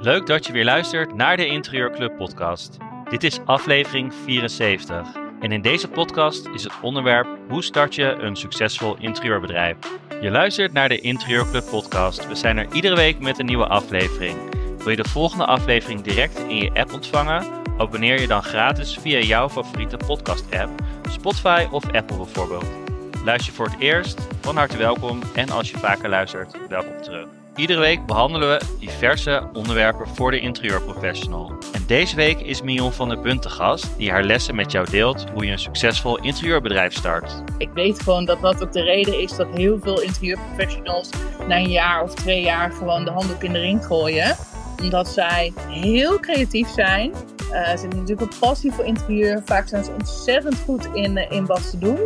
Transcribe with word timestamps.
Leuk 0.00 0.26
dat 0.26 0.46
je 0.46 0.52
weer 0.52 0.64
luistert 0.64 1.14
naar 1.14 1.36
de 1.36 1.46
Interieurclub 1.46 2.16
podcast. 2.16 2.76
Dit 3.08 3.24
is 3.24 3.40
aflevering 3.44 4.14
74. 4.14 5.08
En 5.40 5.52
in 5.52 5.62
deze 5.62 5.88
podcast 5.88 6.48
is 6.48 6.64
het 6.64 6.72
onderwerp 6.82 7.26
hoe 7.48 7.62
start 7.62 7.94
je 7.94 8.04
een 8.04 8.36
succesvol 8.36 8.96
interieurbedrijf. 8.98 9.76
Je 10.20 10.30
luistert 10.30 10.72
naar 10.72 10.88
de 10.88 11.00
Interieurclub 11.00 11.64
podcast. 11.70 12.28
We 12.28 12.34
zijn 12.34 12.58
er 12.58 12.72
iedere 12.72 12.96
week 12.96 13.18
met 13.18 13.38
een 13.38 13.46
nieuwe 13.46 13.66
aflevering. 13.66 14.36
Wil 14.78 14.90
je 14.90 15.02
de 15.02 15.08
volgende 15.08 15.46
aflevering 15.46 16.00
direct 16.00 16.38
in 16.38 16.56
je 16.56 16.70
app 16.74 16.92
ontvangen? 16.92 17.46
Abonneer 17.78 18.20
je 18.20 18.26
dan 18.26 18.42
gratis 18.42 18.98
via 18.98 19.18
jouw 19.18 19.48
favoriete 19.48 19.96
podcast 20.06 20.54
app, 20.54 20.70
Spotify 21.08 21.66
of 21.70 21.92
Apple 21.92 22.16
bijvoorbeeld. 22.16 22.85
Luister 23.26 23.50
je 23.50 23.56
voor 23.56 23.66
het 23.66 23.80
eerst? 23.80 24.26
Van 24.40 24.56
harte 24.56 24.76
welkom 24.76 25.20
en 25.34 25.50
als 25.50 25.70
je 25.70 25.78
vaker 25.78 26.08
luistert, 26.08 26.56
welkom 26.68 27.02
terug. 27.02 27.28
Iedere 27.56 27.80
week 27.80 28.06
behandelen 28.06 28.48
we 28.48 28.64
diverse 28.80 29.48
onderwerpen 29.52 30.08
voor 30.08 30.30
de 30.30 30.40
interieurprofessional. 30.40 31.52
En 31.72 31.84
deze 31.86 32.16
week 32.16 32.40
is 32.40 32.62
Mion 32.62 32.92
van 32.92 33.08
der 33.08 33.20
Bunt 33.20 33.42
te 33.42 33.48
gast, 33.48 33.98
die 33.98 34.10
haar 34.10 34.24
lessen 34.24 34.54
met 34.54 34.72
jou 34.72 34.90
deelt 34.90 35.30
hoe 35.30 35.44
je 35.44 35.52
een 35.52 35.58
succesvol 35.58 36.18
interieurbedrijf 36.18 36.92
start. 36.92 37.42
Ik 37.58 37.70
weet 37.74 38.02
gewoon 38.02 38.24
dat 38.24 38.40
dat 38.40 38.62
ook 38.62 38.72
de 38.72 38.82
reden 38.82 39.20
is 39.20 39.36
dat 39.36 39.48
heel 39.54 39.78
veel 39.78 40.00
interieurprofessionals 40.00 41.10
na 41.48 41.56
een 41.56 41.70
jaar 41.70 42.02
of 42.02 42.14
twee 42.14 42.42
jaar 42.42 42.72
gewoon 42.72 43.04
de 43.04 43.10
handdoek 43.10 43.42
in 43.42 43.52
de 43.52 43.60
ring 43.60 43.84
gooien. 43.84 44.36
Omdat 44.82 45.08
zij 45.08 45.52
heel 45.68 46.20
creatief 46.20 46.68
zijn. 46.68 47.12
Uh, 47.52 47.52
ze 47.52 47.80
hebben 47.80 47.98
natuurlijk 47.98 48.32
een 48.32 48.38
passie 48.38 48.72
voor 48.72 48.84
interieur. 48.84 49.42
Vaak 49.44 49.68
zijn 49.68 49.84
ze 49.84 49.92
ontzettend 49.92 50.58
goed 50.58 50.88
in, 50.92 51.16
uh, 51.16 51.30
in 51.30 51.46
wat 51.46 51.60
ze 51.60 51.78
doen. 51.78 51.98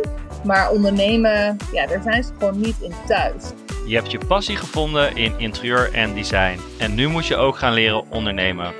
Maar 0.43 0.71
ondernemen, 0.71 1.57
ja, 1.71 1.87
daar 1.87 2.01
zijn 2.01 2.23
ze 2.23 2.31
gewoon 2.37 2.59
niet 2.59 2.75
in 2.81 2.93
thuis. 3.07 3.43
Je 3.87 3.95
hebt 3.95 4.11
je 4.11 4.17
passie 4.27 4.55
gevonden 4.55 5.15
in 5.15 5.33
interieur 5.37 5.93
en 5.93 6.13
design. 6.13 6.59
En 6.77 6.95
nu 6.95 7.07
moet 7.07 7.25
je 7.25 7.35
ook 7.35 7.57
gaan 7.57 7.73
leren 7.73 8.09
ondernemen. 8.09 8.73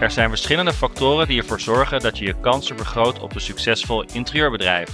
Er 0.00 0.10
zijn 0.10 0.28
verschillende 0.28 0.72
factoren 0.72 1.28
die 1.28 1.40
ervoor 1.40 1.60
zorgen 1.60 2.00
dat 2.00 2.18
je 2.18 2.24
je 2.24 2.40
kansen 2.40 2.76
vergroot 2.76 3.20
op 3.20 3.34
een 3.34 3.40
succesvol 3.40 4.04
interieurbedrijf. 4.12 4.88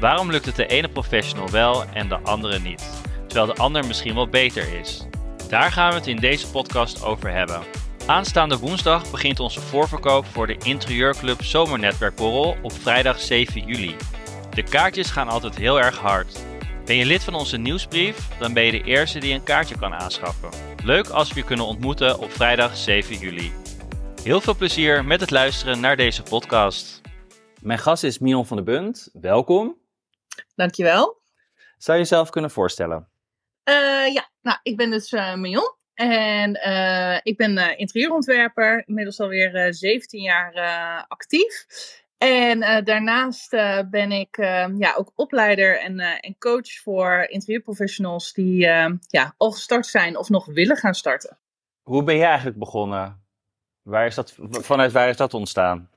Waarom 0.00 0.30
lukt 0.30 0.46
het 0.46 0.56
de 0.56 0.66
ene 0.66 0.88
professional 0.88 1.50
wel 1.50 1.84
en 1.92 2.08
de 2.08 2.18
andere 2.22 2.58
niet? 2.58 2.82
Terwijl 3.26 3.54
de 3.54 3.60
ander 3.60 3.86
misschien 3.86 4.14
wel 4.14 4.28
beter 4.28 4.78
is. 4.80 5.06
Daar 5.48 5.72
gaan 5.72 5.88
we 5.88 5.94
het 5.94 6.06
in 6.06 6.16
deze 6.16 6.50
podcast 6.50 7.04
over 7.04 7.32
hebben. 7.32 7.60
Aanstaande 8.08 8.58
woensdag 8.58 9.10
begint 9.10 9.40
onze 9.40 9.60
voorverkoop 9.60 10.26
voor 10.26 10.46
de 10.46 10.56
Interieurclub 10.58 11.42
Zomernetwerkborrel 11.42 12.56
op 12.62 12.72
vrijdag 12.72 13.20
7 13.20 13.66
juli. 13.66 13.96
De 14.50 14.62
kaartjes 14.62 15.10
gaan 15.10 15.28
altijd 15.28 15.56
heel 15.56 15.80
erg 15.80 15.98
hard. 15.98 16.44
Ben 16.84 16.96
je 16.96 17.04
lid 17.04 17.24
van 17.24 17.34
onze 17.34 17.56
nieuwsbrief? 17.56 18.38
Dan 18.38 18.52
ben 18.52 18.62
je 18.62 18.70
de 18.70 18.82
eerste 18.82 19.18
die 19.18 19.34
een 19.34 19.42
kaartje 19.42 19.78
kan 19.78 19.94
aanschaffen. 19.94 20.50
Leuk 20.84 21.08
als 21.08 21.28
we 21.28 21.40
je 21.40 21.44
kunnen 21.44 21.66
ontmoeten 21.66 22.18
op 22.18 22.30
vrijdag 22.30 22.76
7 22.76 23.18
juli. 23.18 23.52
Heel 24.22 24.40
veel 24.40 24.56
plezier 24.56 25.04
met 25.04 25.20
het 25.20 25.30
luisteren 25.30 25.80
naar 25.80 25.96
deze 25.96 26.22
podcast. 26.22 27.00
Mijn 27.60 27.78
gast 27.78 28.04
is 28.04 28.18
Mion 28.18 28.46
van 28.46 28.56
der 28.56 28.66
Bunt. 28.66 29.08
Welkom. 29.12 29.78
Dankjewel. 30.54 31.22
Zou 31.78 31.98
je 31.98 32.02
jezelf 32.02 32.30
kunnen 32.30 32.50
voorstellen? 32.50 33.08
Uh, 33.64 34.12
ja, 34.12 34.30
nou, 34.40 34.58
ik 34.62 34.76
ben 34.76 34.90
dus 34.90 35.12
uh, 35.12 35.34
Mion. 35.34 35.76
En 35.98 36.60
uh, 36.66 37.18
ik 37.22 37.36
ben 37.36 37.78
interieurontwerper, 37.78 38.82
inmiddels 38.86 39.20
alweer 39.20 39.74
17 39.74 40.20
jaar 40.20 40.54
actief. 41.08 41.66
En 42.18 42.58
uh, 42.58 42.84
daarnaast 42.84 43.52
uh, 43.52 43.78
ben 43.90 44.12
ik 44.12 44.36
uh, 44.36 44.66
ja, 44.78 44.94
ook 44.96 45.12
opleider 45.14 45.80
en, 45.80 46.00
en 46.00 46.38
coach 46.38 46.72
voor 46.82 47.26
interieurprofessionals 47.28 48.32
die 48.32 48.58
ja, 49.06 49.34
al 49.36 49.50
gestart 49.50 49.86
zijn 49.86 50.16
of 50.16 50.28
nog 50.28 50.46
willen 50.46 50.76
gaan 50.76 50.94
starten. 50.94 51.38
Hoe 51.82 52.02
ben 52.02 52.16
jij 52.16 52.26
eigenlijk 52.26 52.58
begonnen? 52.58 53.22
Waar 53.82 54.06
is 54.06 54.14
dat, 54.14 54.34
vanuit 54.50 54.92
waar 54.92 55.08
is 55.08 55.16
dat 55.16 55.34
ontstaan? 55.34 55.90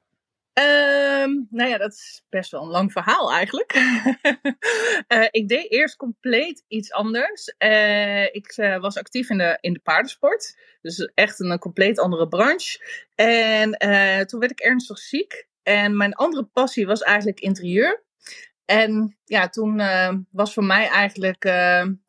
Um, 0.61 1.47
nou 1.49 1.69
ja, 1.69 1.77
dat 1.77 1.91
is 1.91 2.23
best 2.29 2.51
wel 2.51 2.61
een 2.61 2.69
lang 2.69 2.91
verhaal 2.91 3.31
eigenlijk. 3.31 3.73
ik 5.39 5.47
deed 5.47 5.71
eerst 5.71 5.95
compleet 5.95 6.63
iets 6.67 6.91
anders. 6.91 7.47
ik 8.31 8.53
was 8.79 8.97
actief 8.97 9.29
in 9.29 9.37
de, 9.37 9.57
in 9.61 9.73
de 9.73 9.79
paardensport. 9.79 10.57
Dus 10.81 11.11
echt 11.13 11.39
een, 11.39 11.59
compleet 11.59 11.99
andere 11.99 12.27
branche. 12.27 12.79
En 13.15 13.77
toen 14.27 14.39
werd 14.39 14.51
ik 14.51 14.59
ernstig 14.59 14.97
ziek. 14.97 15.47
En 15.63 15.97
mijn 15.97 16.13
andere 16.13 16.43
passie 16.43 16.85
was 16.85 17.01
eigenlijk 17.01 17.39
interieur. 17.39 18.03
En 18.65 19.17
ja, 19.25 19.49
toen 19.49 19.81
was 20.31 20.53
voor 20.53 20.63
mij 20.63 20.87
eigenlijk 20.87 21.43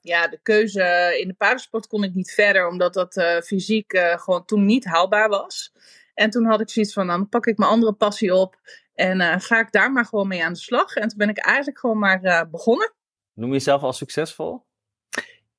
ja, 0.01 0.29
de 0.29 0.39
keuze 0.43 1.17
in 1.21 1.29
de 1.29 1.35
paardensport 1.35 1.87
kon 1.87 2.05
ik 2.05 2.15
niet 2.15 2.33
verder, 2.33 2.69
omdat 2.69 2.95
dat 2.95 3.41
fysiek 3.45 3.99
gewoon 4.17 4.45
toen 4.45 4.65
niet 4.65 4.85
haalbaar 4.85 5.29
was. 5.29 5.73
En 6.15 6.31
toen 6.31 6.45
had 6.45 6.61
ik 6.61 6.71
zoiets 6.71 6.93
van, 6.93 7.07
nou, 7.07 7.19
dan 7.19 7.29
pak 7.29 7.47
ik 7.47 7.59
mijn 7.59 7.71
andere 7.71 7.93
passie 7.93 8.35
op 8.35 8.57
en 8.95 9.41
ga 9.41 9.61
ik 9.61 9.73
daar 9.73 9.93
maar 9.93 10.05
gewoon 10.05 10.29
mee 10.29 10.45
aan 10.45 10.53
de 10.53 10.59
slag. 10.59 10.95
En 10.95 11.09
toen 11.09 11.19
ben 11.19 11.29
ik 11.29 11.39
eigenlijk 11.39 11.79
gewoon 11.79 11.99
maar 11.99 12.49
begonnen. 12.51 12.93
Noem 13.35 13.49
je 13.49 13.55
jezelf 13.55 13.83
al 13.83 13.93
succesvol? 13.93 14.65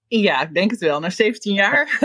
Ja, 0.07 0.41
ik 0.41 0.53
denk 0.53 0.71
het 0.71 0.79
wel. 0.79 0.99
Na 0.99 1.09
17 1.09 1.53
jaar 1.53 1.99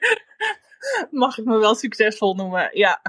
mag 1.10 1.38
ik 1.38 1.44
me 1.44 1.58
wel 1.58 1.74
succesvol 1.74 2.34
noemen, 2.34 2.68
ja. 2.72 3.02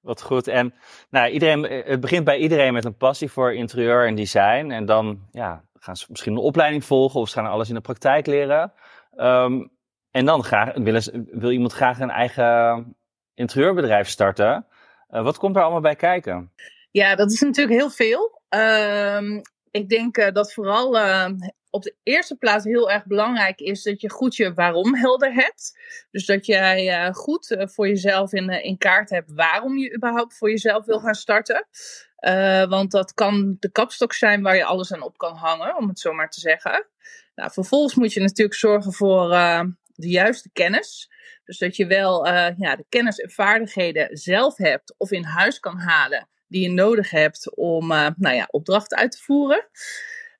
Wat 0.00 0.22
goed. 0.22 0.48
En 0.48 0.74
nou, 1.10 1.30
iedereen, 1.30 1.64
eh, 1.64 1.86
het 1.86 2.00
begint 2.00 2.24
bij 2.24 2.38
iedereen 2.38 2.72
met 2.72 2.84
een 2.84 2.96
passie 2.96 3.30
voor 3.30 3.54
interieur 3.54 4.06
en 4.06 4.14
design. 4.14 4.70
En 4.70 4.86
dan 4.86 5.28
ja, 5.32 5.64
gaan 5.78 5.96
ze 5.96 6.06
misschien 6.08 6.32
een 6.32 6.38
opleiding 6.38 6.84
volgen 6.84 7.20
of 7.20 7.28
ze 7.28 7.34
gaan 7.34 7.50
alles 7.50 7.68
in 7.68 7.74
de 7.74 7.80
praktijk 7.80 8.26
leren. 8.26 8.72
Um, 9.16 9.70
en 10.10 10.24
dan 10.24 10.44
graag, 10.44 10.74
wil, 10.74 11.00
wil, 11.12 11.50
iemand 11.50 11.72
graag 11.72 12.00
een 12.00 12.10
eigen 12.10 12.96
interieurbedrijf 13.34 14.08
starten. 14.08 14.66
Uh, 15.10 15.22
wat 15.22 15.38
komt 15.38 15.54
daar 15.54 15.62
allemaal 15.62 15.80
bij 15.80 15.96
kijken? 15.96 16.52
Ja, 16.90 17.14
dat 17.14 17.32
is 17.32 17.40
natuurlijk 17.50 17.78
heel 17.78 17.90
veel. 17.90 18.42
Um, 18.48 19.42
ik 19.70 19.88
denk 19.88 20.18
uh, 20.18 20.30
dat 20.32 20.52
vooral 20.52 20.96
uh, 20.96 21.28
op 21.70 21.82
de 21.82 21.94
eerste 22.02 22.36
plaats 22.36 22.64
heel 22.64 22.90
erg 22.90 23.06
belangrijk 23.06 23.60
is 23.60 23.82
dat 23.82 24.00
je 24.00 24.10
goed 24.10 24.36
je 24.36 24.54
waarom 24.54 24.94
helder 24.94 25.32
hebt. 25.34 25.78
Dus 26.10 26.26
dat 26.26 26.46
jij 26.46 27.06
uh, 27.06 27.14
goed 27.14 27.56
voor 27.58 27.88
jezelf 27.88 28.32
in, 28.32 28.48
in 28.48 28.78
kaart 28.78 29.10
hebt 29.10 29.32
waarom 29.32 29.78
je 29.78 29.94
überhaupt 29.94 30.36
voor 30.36 30.50
jezelf 30.50 30.84
wil 30.84 31.00
gaan 31.00 31.14
starten. 31.14 31.66
want 32.68 32.90
dat 32.90 33.14
kan 33.14 33.56
de 33.58 33.70
kapstok 33.70 34.12
zijn 34.12 34.42
waar 34.42 34.56
je 34.56 34.64
alles 34.64 34.92
aan 34.92 35.02
op 35.02 35.18
kan 35.18 35.34
hangen, 35.34 35.76
om 35.76 35.88
het 35.88 35.98
zo 35.98 36.12
maar 36.12 36.30
te 36.30 36.40
zeggen. 36.40 36.86
Nou, 37.34 37.52
vervolgens 37.52 37.94
moet 37.94 38.12
je 38.12 38.20
natuurlijk 38.20 38.58
zorgen 38.58 38.92
voor 38.92 39.28
de 39.94 40.08
juiste 40.08 40.50
kennis. 40.52 41.09
Dus 41.50 41.58
dat 41.58 41.76
je 41.76 41.86
wel 41.86 42.26
ja, 42.56 42.76
de 42.76 42.84
kennis 42.88 43.18
en 43.18 43.30
vaardigheden 43.30 44.16
zelf 44.16 44.56
hebt 44.56 44.94
of 44.96 45.10
in 45.10 45.24
huis 45.24 45.60
kan 45.60 45.78
halen 45.78 46.28
die 46.48 46.62
je 46.62 46.70
nodig 46.70 47.10
hebt 47.10 47.56
om 47.56 47.86
nou 48.16 48.34
ja, 48.34 48.48
opdrachten 48.50 48.98
uit 48.98 49.10
te 49.10 49.18
voeren. 49.18 49.68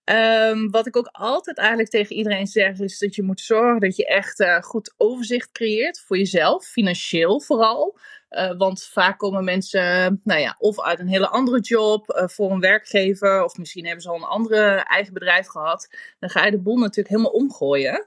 Um, 0.04 0.70
wat 0.70 0.86
ik 0.86 0.96
ook 0.96 1.08
altijd 1.12 1.58
eigenlijk 1.58 1.88
tegen 1.88 2.16
iedereen 2.16 2.46
zeg, 2.46 2.78
is 2.78 2.98
dat 2.98 3.14
je 3.14 3.22
moet 3.22 3.40
zorgen 3.40 3.80
dat 3.80 3.96
je 3.96 4.06
echt 4.06 4.40
uh, 4.40 4.60
goed 4.60 4.94
overzicht 4.96 5.52
creëert 5.52 6.00
voor 6.00 6.18
jezelf, 6.18 6.64
financieel 6.66 7.40
vooral. 7.40 7.98
Uh, 8.30 8.56
want 8.56 8.84
vaak 8.84 9.18
komen 9.18 9.44
mensen, 9.44 10.20
nou 10.24 10.40
ja, 10.40 10.56
of 10.58 10.80
uit 10.80 10.98
een 10.98 11.08
hele 11.08 11.28
andere 11.28 11.60
job 11.60 12.10
uh, 12.10 12.28
voor 12.28 12.50
een 12.50 12.60
werkgever, 12.60 13.44
of 13.44 13.56
misschien 13.56 13.84
hebben 13.84 14.02
ze 14.02 14.08
al 14.08 14.16
een 14.16 14.22
andere 14.22 14.66
eigen 14.70 15.12
bedrijf 15.12 15.46
gehad. 15.46 15.88
Dan 16.18 16.30
ga 16.30 16.44
je 16.44 16.50
de 16.50 16.60
boel 16.60 16.76
natuurlijk 16.76 17.08
helemaal 17.08 17.32
omgooien. 17.32 18.06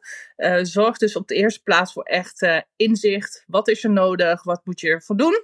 zorg 0.61 0.97
dus 0.97 1.15
op 1.15 1.27
de 1.27 1.35
eerste 1.35 1.63
plaats 1.63 1.93
voor 1.93 2.03
echt 2.03 2.47
inzicht. 2.75 3.43
Wat 3.47 3.67
is 3.67 3.83
er 3.83 3.91
nodig? 3.91 4.43
Wat 4.43 4.61
moet 4.63 4.79
je 4.79 4.89
ervoor 4.89 5.17
doen? 5.17 5.43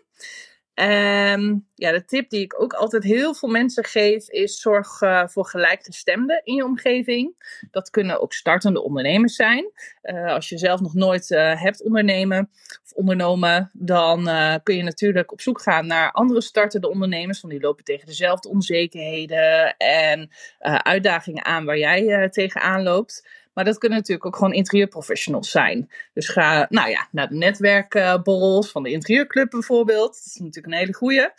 Um, 0.81 1.67
ja, 1.75 1.91
de 1.91 2.05
tip 2.05 2.29
die 2.29 2.41
ik 2.41 2.61
ook 2.61 2.73
altijd 2.73 3.03
heel 3.03 3.33
veel 3.33 3.49
mensen 3.49 3.85
geef 3.85 4.29
is 4.29 4.61
zorg 4.61 5.01
uh, 5.01 5.27
voor 5.27 5.45
gelijkgestemden 5.45 6.41
in 6.43 6.55
je 6.55 6.63
omgeving. 6.63 7.35
Dat 7.71 7.89
kunnen 7.89 8.21
ook 8.21 8.33
startende 8.33 8.83
ondernemers 8.83 9.35
zijn. 9.35 9.71
Uh, 10.03 10.33
als 10.33 10.49
je 10.49 10.57
zelf 10.57 10.79
nog 10.79 10.93
nooit 10.93 11.29
uh, 11.29 11.61
hebt 11.61 11.83
ondernemen 11.83 12.49
of 12.83 12.91
ondernomen, 12.93 13.71
dan 13.73 14.29
kun 14.63 14.75
je 14.75 14.83
natuurlijk 14.83 15.31
op 15.31 15.41
zoek 15.41 15.61
gaan 15.61 15.87
naar 15.87 16.11
andere 16.11 16.41
startende 16.41 16.89
ondernemers. 16.89 17.41
Want 17.41 17.53
die 17.53 17.61
lopen 17.61 17.83
tegen 17.83 18.05
dezelfde 18.05 18.49
onzekerheden 18.49 19.77
en 19.77 20.29
uitdagingen 20.83 21.45
aan 21.45 21.65
waar 21.65 21.77
jij 21.77 22.29
tegenaan 22.29 22.83
loopt. 22.83 23.27
Maar 23.59 23.67
dat 23.67 23.77
kunnen 23.77 23.97
natuurlijk 23.97 24.25
ook 24.25 24.35
gewoon 24.35 24.53
interieurprofessionals 24.53 25.51
zijn. 25.51 25.91
Dus 26.13 26.29
ga 26.29 26.65
nou 26.69 26.89
ja, 26.89 27.07
naar 27.11 27.29
de 27.29 27.35
netwerkborrels 27.35 28.71
van 28.71 28.83
de 28.83 28.91
interieurclub 28.91 29.49
bijvoorbeeld. 29.49 30.07
Dat 30.07 30.25
is 30.25 30.35
natuurlijk 30.35 30.73
een 30.73 30.79
hele 30.79 30.93
goeie. 30.93 31.29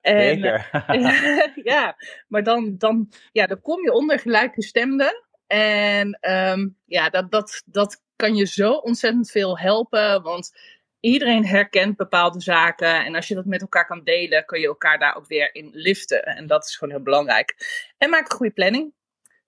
En, 0.00 0.20
Zeker. 0.20 0.70
ja, 1.72 1.96
maar 2.28 2.42
dan, 2.42 2.74
dan, 2.78 3.12
ja, 3.32 3.46
dan 3.46 3.60
kom 3.60 3.82
je 3.82 3.92
onder 3.92 4.18
gelijkgestemden. 4.18 5.24
En 5.46 6.18
um, 6.20 6.76
ja, 6.86 7.08
dat, 7.08 7.30
dat, 7.30 7.62
dat 7.66 8.02
kan 8.16 8.34
je 8.34 8.46
zo 8.46 8.72
ontzettend 8.72 9.30
veel 9.30 9.58
helpen. 9.58 10.22
Want 10.22 10.58
iedereen 11.00 11.46
herkent 11.46 11.96
bepaalde 11.96 12.40
zaken. 12.40 13.04
En 13.04 13.14
als 13.14 13.28
je 13.28 13.34
dat 13.34 13.44
met 13.44 13.60
elkaar 13.60 13.86
kan 13.86 14.04
delen, 14.04 14.44
kun 14.44 14.60
je 14.60 14.66
elkaar 14.66 14.98
daar 14.98 15.16
ook 15.16 15.26
weer 15.26 15.54
in 15.54 15.70
liften. 15.72 16.22
En 16.22 16.46
dat 16.46 16.64
is 16.64 16.76
gewoon 16.76 16.94
heel 16.94 17.04
belangrijk. 17.04 17.54
En 17.98 18.10
maak 18.10 18.30
een 18.30 18.36
goede 18.36 18.52
planning. 18.52 18.94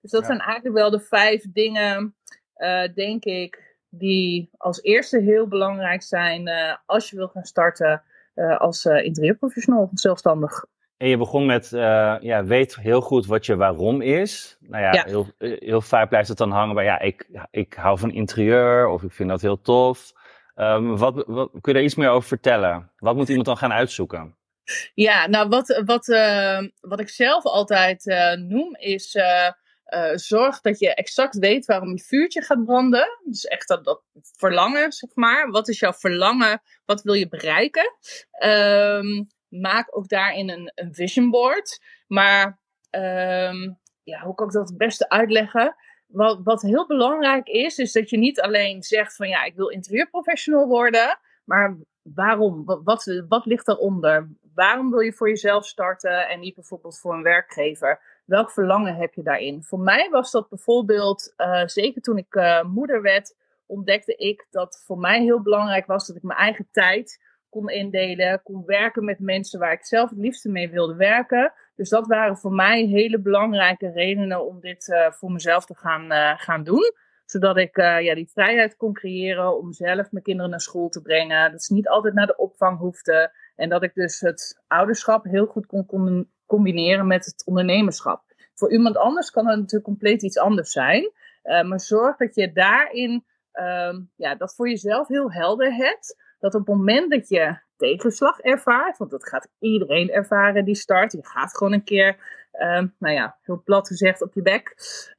Dus 0.01 0.11
dat 0.11 0.25
zijn 0.25 0.39
eigenlijk 0.39 0.75
wel 0.75 0.89
de 0.89 0.99
vijf 0.99 1.45
dingen 1.51 2.15
denk 2.93 3.23
ik, 3.23 3.77
die 3.89 4.49
als 4.57 4.81
eerste 4.81 5.19
heel 5.19 5.47
belangrijk 5.47 6.03
zijn 6.03 6.49
als 6.85 7.09
je 7.09 7.15
wil 7.15 7.27
gaan 7.27 7.43
starten 7.43 8.03
als 8.57 8.85
interieurprofessional 8.85 9.81
of 9.81 9.89
zelfstandig. 9.93 10.65
En 10.97 11.07
je 11.07 11.17
begon 11.17 11.45
met, 11.45 11.69
ja, 11.69 12.43
weet 12.43 12.75
heel 12.75 13.01
goed 13.01 13.25
wat 13.25 13.45
je 13.45 13.55
waarom 13.55 14.01
is. 14.01 14.57
Nou 14.59 14.83
ja, 14.83 15.03
Heel, 15.03 15.27
heel 15.37 15.81
vaak 15.81 16.09
blijft 16.09 16.27
het 16.27 16.37
dan 16.37 16.51
hangen 16.51 16.75
bij, 16.75 16.83
ja, 16.83 16.99
ik, 16.99 17.29
ik 17.51 17.73
hou 17.73 17.99
van 17.99 18.11
interieur 18.11 18.87
of 18.87 19.03
ik 19.03 19.11
vind 19.11 19.29
dat 19.29 19.41
heel 19.41 19.61
tof. 19.61 20.13
Um, 20.55 20.97
wat, 20.97 21.23
wat, 21.27 21.49
kun 21.51 21.61
je 21.61 21.73
daar 21.73 21.83
iets 21.83 21.95
meer 21.95 22.09
over 22.09 22.27
vertellen? 22.27 22.91
Wat 22.97 23.15
moet 23.15 23.29
iemand 23.29 23.45
dan 23.45 23.57
gaan 23.57 23.73
uitzoeken? 23.73 24.35
Ja, 24.93 25.27
nou 25.27 25.49
wat, 25.49 25.81
wat, 25.85 26.07
uh, 26.07 26.61
wat 26.79 26.99
ik 26.99 27.09
zelf 27.09 27.43
altijd 27.43 28.05
uh, 28.05 28.33
noem 28.33 28.75
is 28.75 29.15
uh, 29.15 29.51
zorg 30.15 30.61
dat 30.61 30.79
je 30.79 30.93
exact 30.93 31.37
weet 31.37 31.65
waarom 31.65 31.89
je 31.89 32.03
vuurtje 32.03 32.41
gaat 32.41 32.65
branden. 32.65 33.19
Dus 33.23 33.45
echt 33.45 33.67
dat, 33.67 33.83
dat 33.83 34.01
verlangen, 34.37 34.91
zeg 34.91 35.09
maar. 35.13 35.49
Wat 35.49 35.67
is 35.67 35.79
jouw 35.79 35.93
verlangen? 35.93 36.61
Wat 36.85 37.01
wil 37.01 37.13
je 37.13 37.27
bereiken? 37.27 37.93
Um, 38.43 39.27
maak 39.47 39.97
ook 39.97 40.07
daarin 40.07 40.49
een, 40.49 40.71
een 40.75 40.93
vision 40.93 41.29
board. 41.29 41.79
Maar 42.07 42.59
um, 42.91 43.79
ja, 44.03 44.21
hoe 44.21 44.35
kan 44.35 44.47
ik 44.47 44.53
dat 44.53 44.69
het 44.69 44.77
beste 44.77 45.09
uitleggen? 45.09 45.75
wat, 46.11 46.39
wat 46.43 46.61
heel 46.61 46.87
belangrijk 46.87 47.47
is, 47.47 47.77
is 47.77 47.91
dat 47.91 48.09
je 48.09 48.17
niet 48.17 48.41
alleen 48.41 48.83
zegt 48.83 49.15
van 49.15 49.27
ja, 49.27 49.43
ik 49.43 49.55
wil 49.55 49.67
interieurprofessional 49.67 50.67
worden, 50.67 51.19
maar 51.45 51.77
waarom? 52.01 52.65
Wat, 52.65 52.81
wat, 52.83 53.23
wat 53.27 53.45
ligt 53.45 53.65
daaronder? 53.65 54.29
Waarom 54.53 54.89
wil 54.89 54.99
je 54.99 55.13
voor 55.13 55.29
jezelf 55.29 55.65
starten 55.65 56.27
en 56.27 56.39
niet 56.39 56.55
bijvoorbeeld 56.55 56.99
voor 56.99 57.13
een 57.13 57.23
werkgever? 57.23 58.18
Welk 58.29 58.51
verlangen 58.51 58.95
heb 58.95 59.13
je 59.13 59.23
daarin? 59.23 59.63
Voor 59.63 59.79
mij 59.79 60.09
was 60.09 60.31
dat 60.31 60.49
bijvoorbeeld, 60.49 61.33
uh, 61.37 61.65
zeker 61.65 62.01
toen 62.01 62.17
ik 62.17 62.35
uh, 62.35 62.63
moeder 62.63 63.01
werd, 63.01 63.35
ontdekte 63.65 64.15
ik 64.15 64.47
dat 64.51 64.83
voor 64.85 64.97
mij 64.97 65.21
heel 65.21 65.41
belangrijk 65.41 65.85
was 65.85 66.07
dat 66.07 66.15
ik 66.15 66.23
mijn 66.23 66.39
eigen 66.39 66.67
tijd 66.71 67.23
kon 67.49 67.69
indelen, 67.69 68.41
kon 68.43 68.65
werken 68.65 69.05
met 69.05 69.19
mensen 69.19 69.59
waar 69.59 69.71
ik 69.71 69.85
zelf 69.85 70.09
het 70.09 70.19
liefste 70.19 70.49
mee 70.49 70.69
wilde 70.69 70.95
werken. 70.95 71.53
Dus 71.75 71.89
dat 71.89 72.07
waren 72.07 72.37
voor 72.37 72.53
mij 72.53 72.85
hele 72.85 73.19
belangrijke 73.19 73.91
redenen 73.91 74.45
om 74.45 74.59
dit 74.59 74.87
uh, 74.87 75.11
voor 75.11 75.31
mezelf 75.31 75.65
te 75.65 75.75
gaan, 75.75 76.37
gaan 76.39 76.63
doen. 76.63 76.93
Zodat 77.25 77.57
ik 77.57 77.77
ja, 77.77 78.15
die 78.15 78.29
vrijheid 78.33 78.77
kon 78.77 78.93
creëren 78.93 79.57
om 79.57 79.73
zelf 79.73 80.11
mijn 80.11 80.23
kinderen 80.23 80.51
naar 80.51 80.61
school 80.61 80.89
te 80.89 81.01
brengen. 81.01 81.51
Dat 81.51 81.63
ze 81.63 81.73
niet 81.73 81.87
altijd 81.87 82.13
naar 82.13 82.27
de 82.27 82.37
opvang 82.37 82.77
hoefden. 82.77 83.31
En 83.55 83.69
dat 83.69 83.83
ik 83.83 83.93
dus 83.93 84.19
het 84.19 84.61
ouderschap 84.67 85.23
heel 85.23 85.45
goed 85.45 85.65
kon 85.65 86.27
combineren 86.49 87.07
met 87.07 87.25
het 87.25 87.45
ondernemerschap. 87.45 88.23
Voor 88.53 88.71
iemand 88.71 88.97
anders 88.97 89.31
kan 89.31 89.47
het 89.47 89.57
natuurlijk 89.57 89.83
compleet 89.83 90.23
iets 90.23 90.37
anders 90.37 90.71
zijn. 90.71 91.11
maar 91.43 91.79
zorg 91.79 92.17
dat 92.17 92.35
je 92.35 92.51
daarin 92.51 93.25
ehm, 93.51 94.01
ja, 94.15 94.35
dat 94.35 94.55
voor 94.55 94.69
jezelf 94.69 95.07
heel 95.07 95.31
helder 95.31 95.73
hebt 95.73 96.15
dat 96.39 96.53
op 96.53 96.67
het 96.67 96.75
moment 96.75 97.11
dat 97.11 97.29
je 97.29 97.57
tegenslag 97.77 98.39
ervaart, 98.39 98.97
want 98.97 99.11
dat 99.11 99.27
gaat 99.27 99.49
iedereen 99.59 100.09
ervaren 100.09 100.65
die 100.65 100.75
start, 100.75 101.11
je 101.11 101.19
gaat 101.21 101.57
gewoon 101.57 101.73
een 101.73 101.83
keer, 101.83 102.17
um, 102.61 102.95
nou 102.99 103.13
ja, 103.13 103.37
heel 103.41 103.61
plat 103.63 103.87
gezegd 103.87 104.21
op 104.21 104.33
je 104.33 104.41
bek. 104.41 104.75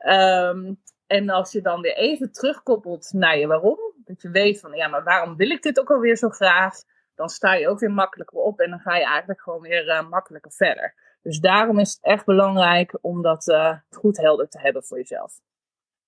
Um, 0.07 0.81
en 1.07 1.29
als 1.29 1.53
je 1.53 1.61
dan 1.61 1.81
weer 1.81 1.97
even 1.97 2.33
terugkoppelt 2.33 3.13
naar 3.13 3.39
je 3.39 3.47
waarom, 3.47 3.79
dat 4.05 4.23
je 4.23 4.31
weet 4.31 4.61
van 4.61 4.73
ja, 4.73 4.89
maar 4.89 5.05
waarom 5.05 5.37
wil 5.37 5.51
ik 5.51 5.63
dit 5.63 5.81
ook 5.81 5.91
alweer 5.91 6.17
zo 6.17 6.29
graag, 6.29 6.75
dan 7.15 7.29
sta 7.29 7.55
je 7.55 7.69
ook 7.69 7.79
weer 7.79 7.93
makkelijker 7.93 8.39
op 8.39 8.61
en 8.61 8.71
dan 8.71 8.81
ga 8.81 8.97
je 8.97 9.05
eigenlijk 9.05 9.41
gewoon 9.41 9.61
weer 9.61 9.87
uh, 9.87 10.09
makkelijker 10.09 10.53
verder. 10.53 10.95
Dus 11.23 11.39
daarom 11.39 11.79
is 11.79 11.91
het 11.91 12.03
echt 12.03 12.25
belangrijk 12.25 12.99
om 13.01 13.23
dat 13.23 13.49
uh, 13.49 13.77
goed 13.91 14.17
helder 14.17 14.49
te 14.49 14.61
hebben 14.61 14.85
voor 14.85 14.99
jezelf. 14.99 15.41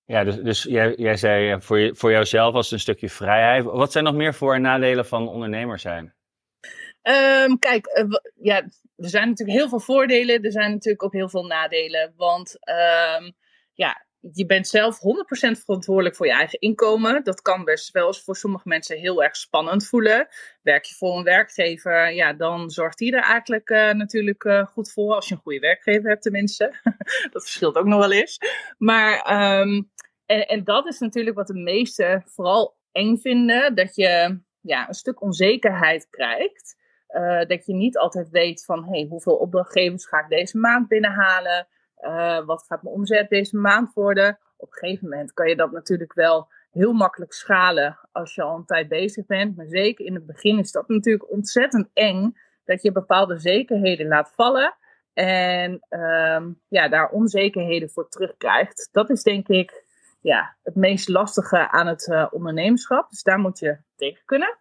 Ja, 0.05 0.23
dus, 0.23 0.35
dus 0.35 0.63
jij, 0.63 0.93
jij 0.95 1.17
zei 1.17 1.51
eh, 1.51 1.59
voor, 1.59 1.79
je, 1.79 1.95
voor 1.95 2.11
jouzelf 2.11 2.53
als 2.53 2.71
een 2.71 2.79
stukje 2.79 3.09
vrijheid. 3.09 3.63
Wat 3.63 3.91
zijn 3.91 4.03
nog 4.03 4.13
meer 4.13 4.33
voor- 4.33 4.53
en 4.53 4.61
nadelen 4.61 5.05
van 5.05 5.27
ondernemer 5.27 5.79
zijn? 5.79 6.13
Um, 7.03 7.59
kijk, 7.59 7.87
uh, 7.87 8.17
ja, 8.35 8.55
er 8.95 9.09
zijn 9.09 9.27
natuurlijk 9.29 9.57
heel 9.57 9.69
veel 9.69 9.79
voordelen. 9.79 10.43
Er 10.43 10.51
zijn 10.51 10.71
natuurlijk 10.71 11.03
ook 11.03 11.13
heel 11.13 11.29
veel 11.29 11.45
nadelen. 11.45 12.13
Want 12.15 12.57
um, 13.19 13.33
ja, 13.73 14.05
je 14.31 14.45
bent 14.45 14.67
zelf 14.67 14.97
100% 14.97 14.99
verantwoordelijk 15.63 16.15
voor 16.15 16.25
je 16.25 16.33
eigen 16.33 16.59
inkomen. 16.59 17.23
Dat 17.23 17.41
kan 17.41 17.63
best 17.63 17.91
wel 17.91 18.07
eens 18.07 18.23
voor 18.23 18.35
sommige 18.35 18.67
mensen 18.67 18.97
heel 18.97 19.23
erg 19.23 19.35
spannend 19.35 19.87
voelen. 19.87 20.27
Werk 20.61 20.85
je 20.85 20.95
voor 20.95 21.17
een 21.17 21.23
werkgever, 21.23 22.13
ja, 22.13 22.33
dan 22.33 22.69
zorgt 22.69 22.97
die 22.97 23.15
er 23.15 23.23
eigenlijk 23.23 23.69
uh, 23.69 23.91
natuurlijk 23.91 24.43
uh, 24.43 24.65
goed 24.65 24.91
voor. 24.91 25.13
Als 25.15 25.27
je 25.27 25.33
een 25.33 25.41
goede 25.41 25.59
werkgever 25.59 26.09
hebt 26.09 26.21
tenminste. 26.21 26.73
dat 27.31 27.41
verschilt 27.41 27.75
ook 27.75 27.85
nog 27.85 27.99
wel 27.99 28.11
eens. 28.11 28.37
Maar 28.77 29.13
um, 29.61 29.91
en, 30.25 30.47
en 30.47 30.63
dat 30.63 30.87
is 30.87 30.99
natuurlijk 30.99 31.35
wat 31.35 31.47
de 31.47 31.59
meesten 31.59 32.23
vooral 32.25 32.77
eng 32.91 33.17
vinden. 33.17 33.75
Dat 33.75 33.95
je 33.95 34.39
ja, 34.61 34.87
een 34.87 34.93
stuk 34.93 35.21
onzekerheid 35.21 36.07
krijgt. 36.09 36.81
Uh, 37.09 37.45
dat 37.45 37.65
je 37.65 37.73
niet 37.73 37.97
altijd 37.97 38.29
weet 38.29 38.65
van 38.65 38.85
hey, 38.85 39.05
hoeveel 39.09 39.35
opdrachtgevers 39.35 40.05
ga 40.05 40.19
ik 40.19 40.29
deze 40.29 40.57
maand 40.57 40.87
binnenhalen. 40.87 41.67
Uh, 42.03 42.45
wat 42.45 42.65
gaat 42.67 42.83
mijn 42.83 42.95
omzet 42.95 43.29
deze 43.29 43.57
maand 43.57 43.93
worden? 43.93 44.39
Op 44.57 44.71
een 44.71 44.77
gegeven 44.77 45.09
moment 45.09 45.33
kan 45.33 45.49
je 45.49 45.55
dat 45.55 45.71
natuurlijk 45.71 46.13
wel 46.13 46.47
heel 46.71 46.93
makkelijk 46.93 47.33
schalen 47.33 47.99
als 48.11 48.35
je 48.35 48.41
al 48.41 48.55
een 48.55 48.65
tijd 48.65 48.87
bezig 48.87 49.25
bent. 49.25 49.55
Maar 49.55 49.67
zeker 49.67 50.05
in 50.05 50.13
het 50.13 50.25
begin 50.25 50.59
is 50.59 50.71
dat 50.71 50.87
natuurlijk 50.87 51.31
ontzettend 51.31 51.89
eng. 51.93 52.37
Dat 52.65 52.81
je 52.81 52.91
bepaalde 52.91 53.37
zekerheden 53.37 54.07
laat 54.07 54.31
vallen. 54.35 54.75
En 55.13 55.71
um, 55.89 56.61
ja, 56.67 56.89
daar 56.89 57.09
onzekerheden 57.09 57.89
voor 57.89 58.09
terugkrijgt. 58.09 58.89
Dat 58.91 59.09
is 59.09 59.23
denk 59.23 59.47
ik 59.47 59.83
ja, 60.21 60.55
het 60.63 60.75
meest 60.75 61.07
lastige 61.07 61.69
aan 61.69 61.87
het 61.87 62.07
uh, 62.07 62.27
ondernemerschap. 62.31 63.09
Dus 63.09 63.23
daar 63.23 63.39
moet 63.39 63.59
je 63.59 63.77
tegen 63.95 64.21
kunnen. 64.25 64.57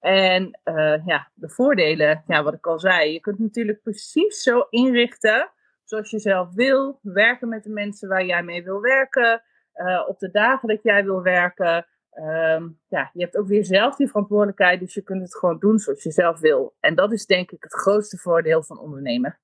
En 0.00 0.60
uh, 0.64 1.06
ja, 1.06 1.28
de 1.34 1.48
voordelen, 1.48 2.22
ja, 2.26 2.42
wat 2.42 2.54
ik 2.54 2.66
al 2.66 2.78
zei, 2.78 3.12
je 3.12 3.20
kunt 3.20 3.38
natuurlijk 3.38 3.82
precies 3.82 4.42
zo 4.42 4.66
inrichten 4.70 5.50
zoals 5.86 6.10
je 6.10 6.18
zelf 6.18 6.54
wil. 6.54 6.98
Werken 7.02 7.48
met 7.48 7.62
de 7.62 7.70
mensen 7.70 8.08
waar 8.08 8.24
jij 8.24 8.42
mee 8.42 8.64
wil 8.64 8.80
werken. 8.80 9.42
Uh, 9.74 10.04
op 10.08 10.18
de 10.18 10.30
dagen 10.30 10.68
dat 10.68 10.82
jij 10.82 11.04
wil 11.04 11.22
werken. 11.22 11.86
Um, 12.18 12.80
ja, 12.88 13.10
je 13.12 13.22
hebt 13.22 13.36
ook 13.36 13.48
weer 13.48 13.64
zelf 13.64 13.96
die 13.96 14.06
verantwoordelijkheid, 14.06 14.80
dus 14.80 14.94
je 14.94 15.02
kunt 15.02 15.22
het 15.22 15.36
gewoon 15.36 15.58
doen 15.58 15.78
zoals 15.78 16.02
je 16.02 16.10
zelf 16.10 16.40
wil. 16.40 16.76
En 16.80 16.94
dat 16.94 17.12
is 17.12 17.26
denk 17.26 17.50
ik 17.50 17.62
het 17.62 17.74
grootste 17.74 18.16
voordeel 18.16 18.62
van 18.62 18.78
ondernemen. 18.78 19.38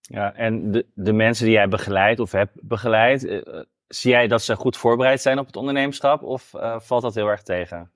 Ja, 0.00 0.34
en 0.34 0.70
de, 0.70 0.86
de 0.94 1.12
mensen 1.12 1.44
die 1.44 1.54
jij 1.54 1.68
begeleidt 1.68 2.20
of 2.20 2.32
hebt 2.32 2.52
begeleid, 2.62 3.42
zie 3.86 4.10
jij 4.10 4.26
dat 4.26 4.42
ze 4.42 4.56
goed 4.56 4.76
voorbereid 4.76 5.20
zijn 5.20 5.38
op 5.38 5.46
het 5.46 5.56
ondernemerschap 5.56 6.22
of 6.22 6.52
uh, 6.54 6.80
valt 6.80 7.02
dat 7.02 7.14
heel 7.14 7.28
erg 7.28 7.42
tegen? 7.42 7.92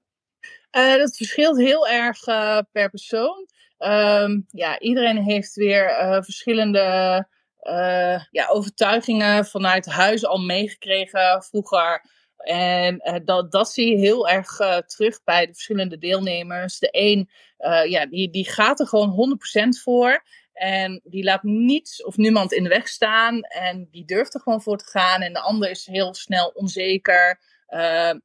Uh, 0.76 0.96
dat 0.96 1.16
verschilt 1.16 1.58
heel 1.58 1.88
erg 1.88 2.26
uh, 2.26 2.58
per 2.72 2.90
persoon. 2.90 3.48
Um, 3.78 4.46
ja, 4.48 4.78
iedereen 4.78 5.22
heeft 5.22 5.54
weer 5.54 5.88
verschillende 6.22 7.26
ja, 8.30 8.46
overtuigingen 8.48 9.46
vanuit 9.46 9.86
huis 9.86 10.24
al 10.24 10.38
meegekregen 10.38 11.42
vroeger. 11.42 12.04
En 12.36 13.22
dat, 13.24 13.52
dat 13.52 13.70
zie 13.70 13.90
je 13.90 13.98
heel 13.98 14.28
erg 14.28 14.56
terug 14.86 15.24
bij 15.24 15.46
de 15.46 15.52
verschillende 15.52 15.98
deelnemers. 15.98 16.78
De 16.78 16.88
een, 16.90 17.30
ja, 17.88 18.06
die, 18.06 18.30
die 18.30 18.50
gaat 18.50 18.80
er 18.80 18.86
gewoon 18.86 19.38
100% 19.78 19.82
voor. 19.82 20.24
En 20.52 21.00
die 21.04 21.24
laat 21.24 21.42
niets 21.42 22.04
of 22.04 22.16
niemand 22.16 22.52
in 22.52 22.62
de 22.62 22.68
weg 22.68 22.88
staan. 22.88 23.40
En 23.40 23.88
die 23.90 24.04
durft 24.04 24.34
er 24.34 24.40
gewoon 24.40 24.62
voor 24.62 24.78
te 24.78 24.84
gaan. 24.84 25.20
En 25.20 25.32
de 25.32 25.40
ander 25.40 25.70
is 25.70 25.86
heel 25.86 26.14
snel 26.14 26.48
onzeker. 26.48 27.40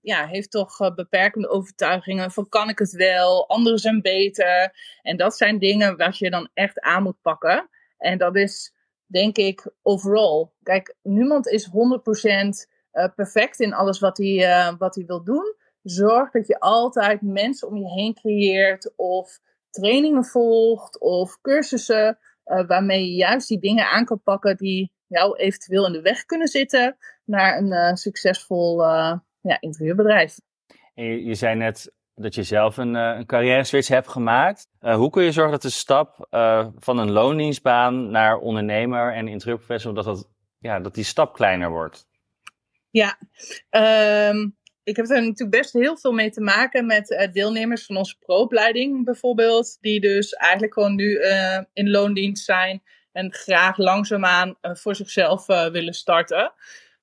Ja, 0.02 0.28
heeft 0.28 0.52
toch 0.52 0.94
beperkende 0.96 1.50
overtuigingen 1.50 2.32
van 2.32 2.50
kan 2.50 2.70
ik 2.70 2.80
het 2.80 2.92
wel, 2.92 3.48
anderen 3.48 3.80
zijn 3.80 4.02
beter. 4.02 4.76
En 5.02 5.18
dat 5.18 5.38
zijn 5.38 5.60
dingen 5.60 5.98
waar 5.98 6.16
je 6.18 6.30
dan 6.30 6.50
echt 6.54 6.80
aan 6.80 7.04
moet 7.04 7.22
pakken. 7.22 7.70
En 7.98 8.18
dat 8.18 8.36
is 8.36 8.74
denk 9.12 9.38
ik 9.38 9.72
overal. 9.82 10.54
Kijk, 10.64 10.96
niemand 11.04 11.48
is 11.48 11.68
100% 11.68 11.72
uh, 11.72 12.50
eh, 12.92 13.14
perfect 13.16 13.60
in 13.60 13.74
alles 13.74 14.00
wat 14.00 14.18
hij, 14.18 14.76
wat 14.78 14.96
hij 14.96 15.06
wil 15.06 15.24
doen. 15.24 15.56
Zorg 15.84 16.32
dat 16.32 16.48
je 16.48 16.60
altijd 16.60 17.22
mensen 17.22 17.68
om 17.68 17.78
je 17.78 17.90
heen 17.90 18.14
creëert 18.14 18.94
of 18.96 19.40
trainingen 19.70 20.26
volgt 20.26 21.00
of 21.00 21.42
cursussen 21.42 22.20
uh, 22.46 22.68
waarmee 22.68 23.06
je 23.06 23.16
juist 23.16 23.48
die 23.48 23.60
dingen 23.60 23.90
aan 23.90 24.06
kan 24.06 24.22
pakken 24.24 24.58
die 24.58 24.92
jou 25.08 25.38
eventueel 25.38 25.86
in 25.86 25.92
de 25.92 26.02
weg 26.02 26.26
kunnen 26.26 26.48
zitten 26.48 26.98
naar 27.26 27.58
een 27.58 27.98
succesvol 27.98 28.82
uh, 28.82 29.18
ja, 29.42 29.60
interieurbedrijf. 29.60 30.40
En 30.94 31.26
je, 31.26 31.36
zei 31.36 31.56
net 31.56 31.92
dat 32.22 32.36
je 32.36 32.44
zelf 32.44 32.78
een, 32.78 32.94
een 32.94 33.26
carrière 33.26 33.64
switch 33.64 33.88
hebt 33.88 34.08
gemaakt. 34.08 34.68
hoe 34.80 35.10
kun 35.10 35.24
je 35.24 35.32
zorgen 35.32 35.52
dat 35.52 35.62
de 35.62 35.70
stap 35.70 36.28
van 36.78 36.98
een 36.98 37.12
loondienstbaan 37.12 38.12
naar 38.12 38.38
ondernemer 38.38 39.14
en 39.14 39.28
interieurprofessional, 39.28 40.04
dat, 40.04 40.16
dat, 40.16 40.30
ja, 40.60 40.80
dat 40.80 40.96
die 40.96 41.04
stap 41.04 41.34
kleiner 41.34 41.70
wordt? 41.70 42.08
Ja, 42.92 43.18
um, 44.30 44.58
ik 44.84 44.96
heb 44.96 45.10
er 45.10 45.22
natuurlijk 45.22 45.62
best 45.62 45.74
heel 45.74 45.98
veel 45.98 46.12
mee 46.12 46.30
te 46.30 46.42
maken 46.42 46.86
met 46.86 47.30
deelnemers 47.34 47.86
van 47.86 47.98
onze 47.98 48.16
pro-opleiding 48.20 49.06
bijvoorbeeld. 49.06 49.78
Die 49.82 50.00
dus 50.00 50.34
eigenlijk 50.34 50.74
gewoon 50.74 50.96
nu 50.96 51.20
in 51.74 51.90
loondienst 51.90 52.46
zijn 52.46 52.84
en 53.12 53.34
graag 53.34 53.78
langzaamaan 53.78 54.56
voor 54.62 54.96
zichzelf 54.96 55.46
willen 55.46 55.94
starten. 55.94 56.54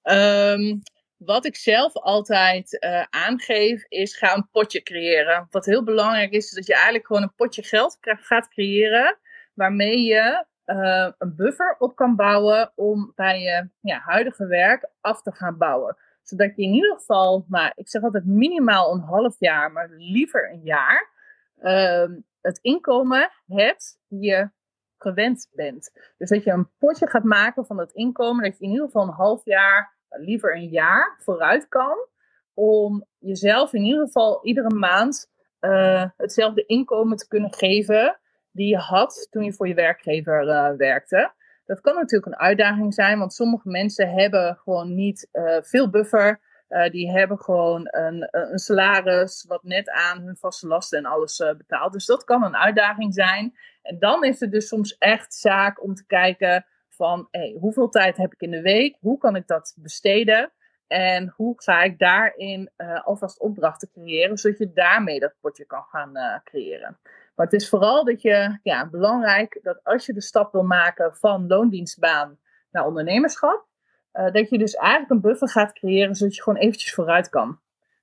Um, 0.02 0.82
wat 1.16 1.44
ik 1.44 1.56
zelf 1.56 1.96
altijd 1.96 2.84
uh, 2.84 3.02
aangeef, 3.10 3.84
is 3.88 4.16
ga 4.16 4.34
een 4.34 4.48
potje 4.50 4.82
creëren. 4.82 5.46
Wat 5.50 5.64
heel 5.64 5.84
belangrijk 5.84 6.32
is, 6.32 6.44
is 6.44 6.50
dat 6.50 6.66
je 6.66 6.74
eigenlijk 6.74 7.06
gewoon 7.06 7.22
een 7.22 7.34
potje 7.36 7.62
geld 7.62 7.98
gaat 8.00 8.48
creëren. 8.48 9.18
Waarmee 9.54 10.02
je 10.02 10.44
uh, 10.66 11.10
een 11.18 11.36
buffer 11.36 11.76
op 11.78 11.96
kan 11.96 12.16
bouwen 12.16 12.72
om 12.74 13.12
bij 13.14 13.40
je 13.40 13.68
ja, 13.80 13.98
huidige 13.98 14.46
werk 14.46 14.90
af 15.00 15.22
te 15.22 15.32
gaan 15.32 15.58
bouwen. 15.58 15.96
Zodat 16.22 16.56
je 16.56 16.62
in 16.62 16.72
ieder 16.72 16.96
geval, 16.96 17.44
maar 17.48 17.72
ik 17.74 17.88
zeg 17.88 18.02
altijd 18.02 18.24
minimaal 18.24 18.94
een 18.94 19.00
half 19.00 19.36
jaar, 19.38 19.72
maar 19.72 19.88
liever 19.90 20.50
een 20.52 20.62
jaar, 20.62 21.10
uh, 21.62 22.08
het 22.40 22.58
inkomen 22.62 23.30
hebt 23.46 23.98
die 24.08 24.30
je 24.30 24.50
gewend 24.98 25.48
bent. 25.52 25.90
Dus 26.18 26.28
dat 26.28 26.44
je 26.44 26.50
een 26.50 26.70
potje 26.78 27.08
gaat 27.08 27.24
maken 27.24 27.66
van 27.66 27.78
het 27.78 27.92
inkomen, 27.92 28.44
dat 28.44 28.58
je 28.58 28.64
in 28.64 28.70
ieder 28.70 28.86
geval 28.86 29.02
een 29.02 29.14
half 29.14 29.44
jaar 29.44 29.95
liever 30.08 30.56
een 30.56 30.68
jaar 30.68 31.16
vooruit 31.18 31.68
kan. 31.68 31.96
Om 32.54 33.06
jezelf 33.18 33.72
in 33.72 33.82
ieder 33.82 34.06
geval 34.06 34.44
iedere 34.44 34.74
maand 34.74 35.30
uh, 35.60 36.04
hetzelfde 36.16 36.66
inkomen 36.66 37.16
te 37.16 37.28
kunnen 37.28 37.52
geven 37.52 38.18
die 38.52 38.68
je 38.68 38.78
had 38.78 39.26
toen 39.30 39.44
je 39.44 39.52
voor 39.52 39.68
je 39.68 39.74
werkgever 39.74 40.46
uh, 40.46 40.76
werkte. 40.76 41.32
Dat 41.64 41.80
kan 41.80 41.94
natuurlijk 41.94 42.26
een 42.26 42.38
uitdaging 42.38 42.94
zijn, 42.94 43.18
want 43.18 43.32
sommige 43.32 43.68
mensen 43.68 44.10
hebben 44.10 44.56
gewoon 44.56 44.94
niet 44.94 45.28
uh, 45.32 45.56
veel 45.60 45.90
buffer. 45.90 46.40
die 46.90 47.10
hebben 47.10 47.38
gewoon 47.38 47.88
een, 47.90 48.28
een, 48.30 48.58
salaris 48.58 49.44
wat 49.48 49.62
net 49.62 49.90
aan 49.90 50.22
hun 50.22 50.36
vaste 50.36 50.66
lasten 50.66 50.98
en 50.98 51.04
alles 51.04 51.36
betaalt. 51.56 51.92
Dus 51.92 52.06
dat 52.06 52.24
kan 52.24 52.42
een 52.42 52.56
uitdaging 52.56 53.14
zijn. 53.14 53.54
En 53.82 53.98
dan 53.98 54.24
is 54.24 54.40
het 54.40 54.50
dus 54.50 54.68
soms 54.68 54.98
echt 54.98 55.34
zaak 55.34 55.82
om 55.82 55.94
te 55.94 56.06
kijken 56.06 56.66
van 56.96 57.28
hoeveel 57.60 57.88
tijd 57.88 58.16
heb 58.16 58.32
ik 58.32 58.40
in 58.40 58.50
de 58.50 58.62
week? 58.62 58.96
Hoe 59.00 59.18
kan 59.18 59.36
ik 59.36 59.46
dat 59.46 59.76
besteden? 59.78 60.52
En 60.86 61.32
hoe 61.36 61.52
ga 61.56 61.82
ik 61.82 61.98
daarin 61.98 62.70
uh, 62.76 63.04
alvast 63.04 63.40
opdrachten 63.40 63.90
creëren, 63.90 64.38
zodat 64.38 64.58
je 64.58 64.72
daarmee 64.72 65.20
dat 65.20 65.34
potje 65.40 65.64
kan 65.64 65.82
gaan 65.82 66.16
uh, 66.16 66.38
creëren. 66.44 66.98
Maar 67.34 67.46
het 67.46 67.60
is 67.60 67.68
vooral 67.68 68.04
dat 68.04 68.22
je, 68.22 68.58
ja, 68.62 68.88
belangrijk 68.88 69.58
dat 69.62 69.80
als 69.84 70.06
je 70.06 70.12
de 70.12 70.20
stap 70.20 70.52
wil 70.52 70.62
maken 70.62 71.16
van 71.16 71.46
loondienstbaan 71.46 72.38
naar 72.70 72.86
ondernemerschap, 72.86 73.66
uh, 74.12 74.32
dat 74.32 74.50
je 74.50 74.58
dus 74.58 74.74
eigenlijk 74.74 75.10
een 75.10 75.20
buffer 75.20 75.48
gaat 75.48 75.72
creëren, 75.72 76.14
zodat 76.14 76.36
je 76.36 76.42
gewoon 76.42 76.58
eventjes 76.58 76.94
vooruit 76.94 77.28
kan. 77.28 77.60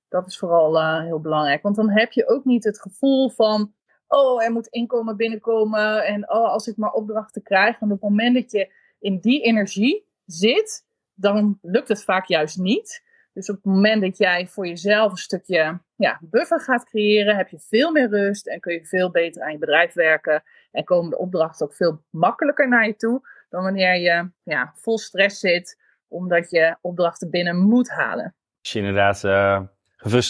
Dat 0.10 0.28
is 0.28 0.38
vooral 0.38 1.02
heel 1.02 1.22
belangrijk, 1.22 1.62
want 1.62 1.76
dan 1.76 1.90
heb 1.90 2.12
je 2.12 2.28
ook 2.28 2.46
niet 2.46 2.64
het 2.64 2.82
gevoel 2.82 3.30
van, 3.30 3.74
oh, 4.08 4.44
er 4.44 4.52
moet 4.52 4.68
inkomen 4.68 5.18
binnenkomen 5.18 6.06
en 6.06 6.32
oh, 6.32 6.50
als 6.50 6.68
ik 6.68 6.78
maar 6.78 6.92
opdrachten 6.92 7.44
krijg. 7.44 7.80
En 7.80 7.92
op 7.92 8.02
het 8.02 8.10
moment 8.10 8.36
dat 8.36 8.52
je 8.52 8.72
in 9.03 9.19
die 9.19 9.41
energie 9.41 10.05
zit, 10.25 10.86
dan 11.13 11.60
lukt 11.62 11.88
het 11.88 12.03
vaak 12.03 12.27
juist 12.27 12.57
niet. 12.57 13.03
Dus 13.33 13.50
op 13.50 13.55
het 13.55 13.65
moment 13.65 14.01
dat 14.01 14.17
jij 14.17 14.48
voor 14.48 14.67
jezelf 14.67 15.12
een 15.12 15.17
stukje 15.17 15.79
ja, 15.95 16.19
buffer 16.22 16.62
gaat 16.62 16.86
creëren, 16.86 17.36
heb 17.36 17.50
je 17.50 17.60
veel 17.60 17.91
meer 17.91 18.10
rust 18.10 18.48
en 18.48 18.60
kun 18.60 18.74
je 18.74 18.86
veel 18.86 19.12
beter 19.12 19.41
aan 19.41 19.51
je 19.51 19.57
bedrijf 19.57 19.93
werken. 19.93 20.43
En 20.72 20.83
komen 20.83 21.10
de 21.10 21.17
opdrachten 21.17 21.65
ook 21.65 21.74
veel 21.74 22.01
makkelijker 22.10 22.67
naar 22.67 22.86
je 22.88 22.95
toe 22.95 23.22
dan 23.53 23.63
wanneer 23.63 23.95
je 23.95 24.29
ja, 24.43 24.74
vol 24.75 24.98
stress 24.98 25.39
zit, 25.39 25.79
omdat 26.07 26.50
je 26.50 26.75
opdrachten 26.81 27.29
binnen 27.29 27.57
moet 27.57 27.89
halen. 27.89 28.36
Als 28.62 28.74
je 28.74 28.79
inderdaad 28.79 29.24
uh, 29.24 29.62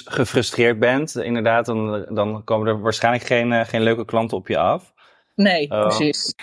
gefrustreerd 0.06 0.80
bent, 0.80 1.16
inderdaad, 1.16 1.66
dan, 1.66 2.06
dan 2.10 2.44
komen 2.44 2.68
er 2.68 2.80
waarschijnlijk 2.80 3.24
geen, 3.26 3.52
uh, 3.52 3.66
geen 3.66 3.82
leuke 3.82 4.06
klanten 4.06 4.38
op 4.38 4.48
je 4.48 4.58
af. 4.58 4.94
Nee, 5.36 5.68
uh, 5.72 5.82
precies. 5.82 6.36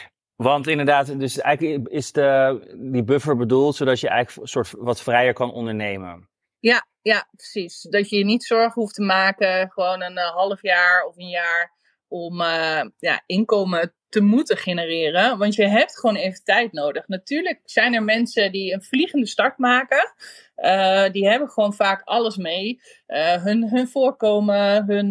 Want 0.43 0.67
inderdaad, 0.67 1.19
dus 1.19 1.39
eigenlijk 1.39 1.89
is 1.89 2.13
de, 2.13 2.61
die 2.93 3.05
buffer 3.05 3.37
bedoeld 3.37 3.77
zodat 3.77 4.01
je 4.01 4.09
eigenlijk 4.09 4.49
soort 4.49 4.71
wat 4.79 5.03
vrijer 5.03 5.33
kan 5.33 5.53
ondernemen. 5.53 6.29
Ja, 6.59 6.87
ja, 7.03 7.29
precies. 7.37 7.83
Dat 7.83 8.09
je 8.09 8.17
je 8.17 8.25
niet 8.25 8.45
zorgen 8.45 8.81
hoeft 8.81 8.95
te 8.95 9.03
maken, 9.03 9.71
gewoon 9.71 10.03
een 10.03 10.19
uh, 10.19 10.31
half 10.31 10.63
jaar 10.63 11.05
of 11.05 11.17
een 11.17 11.29
jaar, 11.29 11.73
om 12.09 12.41
uh, 12.41 12.83
ja, 12.99 13.23
inkomen 13.27 13.95
te 14.09 14.21
moeten 14.21 14.57
genereren. 14.57 15.39
Want 15.39 15.55
je 15.55 15.69
hebt 15.69 15.99
gewoon 15.99 16.17
even 16.17 16.45
tijd 16.45 16.73
nodig. 16.73 17.09
Natuurlijk 17.09 17.61
zijn 17.65 17.95
er 17.95 18.03
mensen 18.03 18.53
die 18.53 18.73
een 18.73 18.83
vliegende 18.83 19.27
start 19.27 19.59
maken. 19.59 20.15
Uh, 20.57 21.11
die 21.11 21.29
hebben 21.29 21.49
gewoon 21.49 21.75
vaak 21.75 22.03
alles 22.05 22.37
mee. 22.37 22.81
hun, 23.43 23.69
hun 23.69 23.89
voorkomen, 23.89 24.85
hun, 24.87 25.09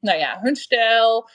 nou 0.00 0.18
ja, 0.18 0.38
hun 0.40 0.56
stijl, 0.56 1.30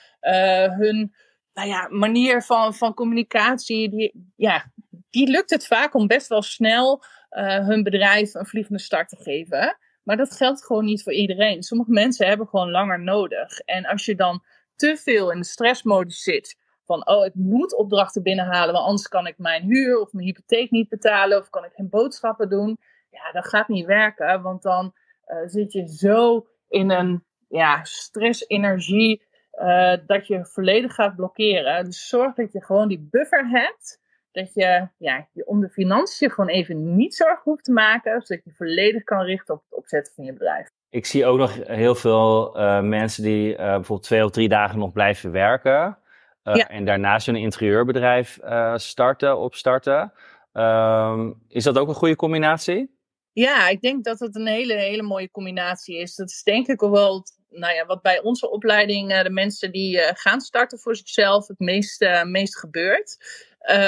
hun 0.76 1.14
nou 1.54 1.68
ja, 1.68 1.88
manier 1.90 2.42
van, 2.42 2.74
van 2.74 2.94
communicatie, 2.94 3.90
die, 3.90 4.32
ja, 4.36 4.72
die 5.10 5.30
lukt 5.30 5.50
het 5.50 5.66
vaak 5.66 5.94
om 5.94 6.06
best 6.06 6.28
wel 6.28 6.42
snel 6.42 7.04
uh, 7.30 7.66
hun 7.66 7.82
bedrijf 7.82 8.34
een 8.34 8.46
vliegende 8.46 8.80
start 8.80 9.08
te 9.08 9.16
geven. 9.16 9.78
Maar 10.02 10.16
dat 10.16 10.36
geldt 10.36 10.64
gewoon 10.64 10.84
niet 10.84 11.02
voor 11.02 11.12
iedereen. 11.12 11.62
Sommige 11.62 11.90
mensen 11.90 12.26
hebben 12.26 12.48
gewoon 12.48 12.70
langer 12.70 13.00
nodig. 13.00 13.58
En 13.58 13.86
als 13.86 14.04
je 14.04 14.14
dan 14.14 14.42
te 14.76 14.96
veel 14.96 15.32
in 15.32 15.38
de 15.38 15.44
stressmodus 15.44 16.22
zit, 16.22 16.56
van 16.84 17.08
oh, 17.08 17.24
ik 17.24 17.34
moet 17.34 17.76
opdrachten 17.76 18.22
binnenhalen, 18.22 18.72
want 18.74 18.86
anders 18.86 19.08
kan 19.08 19.26
ik 19.26 19.38
mijn 19.38 19.62
huur 19.62 20.00
of 20.00 20.12
mijn 20.12 20.26
hypotheek 20.26 20.70
niet 20.70 20.88
betalen 20.88 21.38
of 21.38 21.50
kan 21.50 21.64
ik 21.64 21.72
geen 21.74 21.88
boodschappen 21.88 22.48
doen. 22.48 22.78
Ja, 23.10 23.32
dat 23.32 23.48
gaat 23.48 23.68
niet 23.68 23.86
werken, 23.86 24.42
want 24.42 24.62
dan 24.62 24.94
uh, 25.26 25.36
zit 25.46 25.72
je 25.72 25.88
zo 25.88 26.46
in 26.68 26.90
een 26.90 27.24
ja, 27.48 27.84
stress-energie 27.84 29.22
uh, 29.58 29.96
dat 30.06 30.26
je 30.26 30.46
volledig 30.46 30.94
gaat 30.94 31.16
blokkeren. 31.16 31.84
Dus 31.84 32.08
zorg 32.08 32.34
dat 32.34 32.52
je 32.52 32.64
gewoon 32.64 32.88
die 32.88 33.08
buffer 33.10 33.48
hebt. 33.48 34.02
Dat 34.32 34.54
je, 34.54 34.88
ja, 34.98 35.28
je 35.32 35.46
om 35.46 35.60
de 35.60 35.68
financiën 35.68 36.30
gewoon 36.30 36.50
even 36.50 36.96
niet 36.96 37.14
zorg 37.14 37.42
hoeft 37.42 37.64
te 37.64 37.72
maken. 37.72 38.20
Zodat 38.20 38.44
je 38.44 38.52
volledig 38.52 39.04
kan 39.04 39.22
richten 39.22 39.54
op 39.54 39.62
het 39.68 39.78
opzetten 39.78 40.14
van 40.14 40.24
je 40.24 40.32
bedrijf. 40.32 40.68
Ik 40.90 41.06
zie 41.06 41.26
ook 41.26 41.38
nog 41.38 41.66
heel 41.66 41.94
veel 41.94 42.58
uh, 42.58 42.80
mensen 42.80 43.22
die 43.22 43.50
uh, 43.50 43.56
bijvoorbeeld 43.56 44.02
twee 44.02 44.24
of 44.24 44.30
drie 44.30 44.48
dagen 44.48 44.78
nog 44.78 44.92
blijven 44.92 45.30
werken. 45.30 45.98
Ja. 46.42 46.68
En 46.68 46.84
daarnaast 46.84 47.28
een 47.28 47.36
interieurbedrijf 47.36 48.38
starten, 48.74 49.38
opstarten. 49.38 50.12
Um, 50.52 51.42
is 51.48 51.64
dat 51.64 51.78
ook 51.78 51.88
een 51.88 51.94
goede 51.94 52.16
combinatie? 52.16 52.98
Ja, 53.32 53.68
ik 53.68 53.80
denk 53.80 54.04
dat 54.04 54.18
het 54.18 54.34
een 54.34 54.46
hele, 54.46 54.74
hele 54.74 55.02
mooie 55.02 55.30
combinatie 55.30 55.98
is. 55.98 56.14
Dat 56.14 56.28
is 56.28 56.42
denk 56.42 56.66
ik 56.66 56.82
ook 56.82 56.92
wel 56.92 57.22
nou 57.54 57.74
ja, 57.74 57.86
wat 57.86 58.02
bij 58.02 58.20
onze 58.20 58.50
opleiding 58.50 59.12
uh, 59.12 59.22
de 59.22 59.30
mensen 59.30 59.72
die 59.72 59.96
uh, 59.96 60.10
gaan 60.12 60.40
starten 60.40 60.78
voor 60.78 60.96
zichzelf 60.96 61.46
het 61.46 61.58
meest, 61.58 62.02
uh, 62.02 62.22
meest 62.22 62.58
gebeurt. 62.58 63.16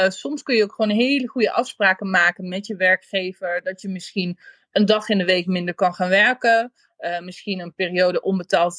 soms 0.09 0.43
kun 0.43 0.57
je 0.57 0.63
ook 0.63 0.75
gewoon 0.75 0.97
hele 0.97 1.29
goede 1.29 1.53
afspraken 1.53 2.11
maken 2.11 2.49
met 2.49 2.67
je 2.67 2.77
werkgever. 2.77 3.63
Dat 3.63 3.81
je 3.81 3.89
misschien 3.89 4.39
een 4.73 4.87
dag 4.87 5.09
in 5.09 5.19
de 5.19 5.25
week 5.25 5.47
minder 5.47 5.75
kan 5.75 5.95
gaan 5.95 6.09
werken. 6.09 6.73
misschien 7.21 7.61
een 7.61 7.75
periode 7.75 8.21
onbetaald 8.21 8.77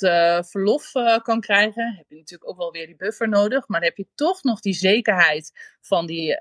verlof 0.49 0.91
kan 1.21 1.41
krijgen. 1.41 1.95
Heb 1.97 2.05
je 2.09 2.15
natuurlijk 2.15 2.49
ook 2.49 2.57
wel 2.57 2.71
weer 2.71 2.85
die 2.85 2.95
buffer 2.95 3.29
nodig. 3.29 3.67
Maar 3.67 3.79
dan 3.79 3.89
heb 3.89 3.97
je 3.97 4.07
toch 4.15 4.43
nog 4.43 4.59
die 4.59 4.73
zekerheid 4.73 5.51
van 5.81 6.05
die 6.05 6.37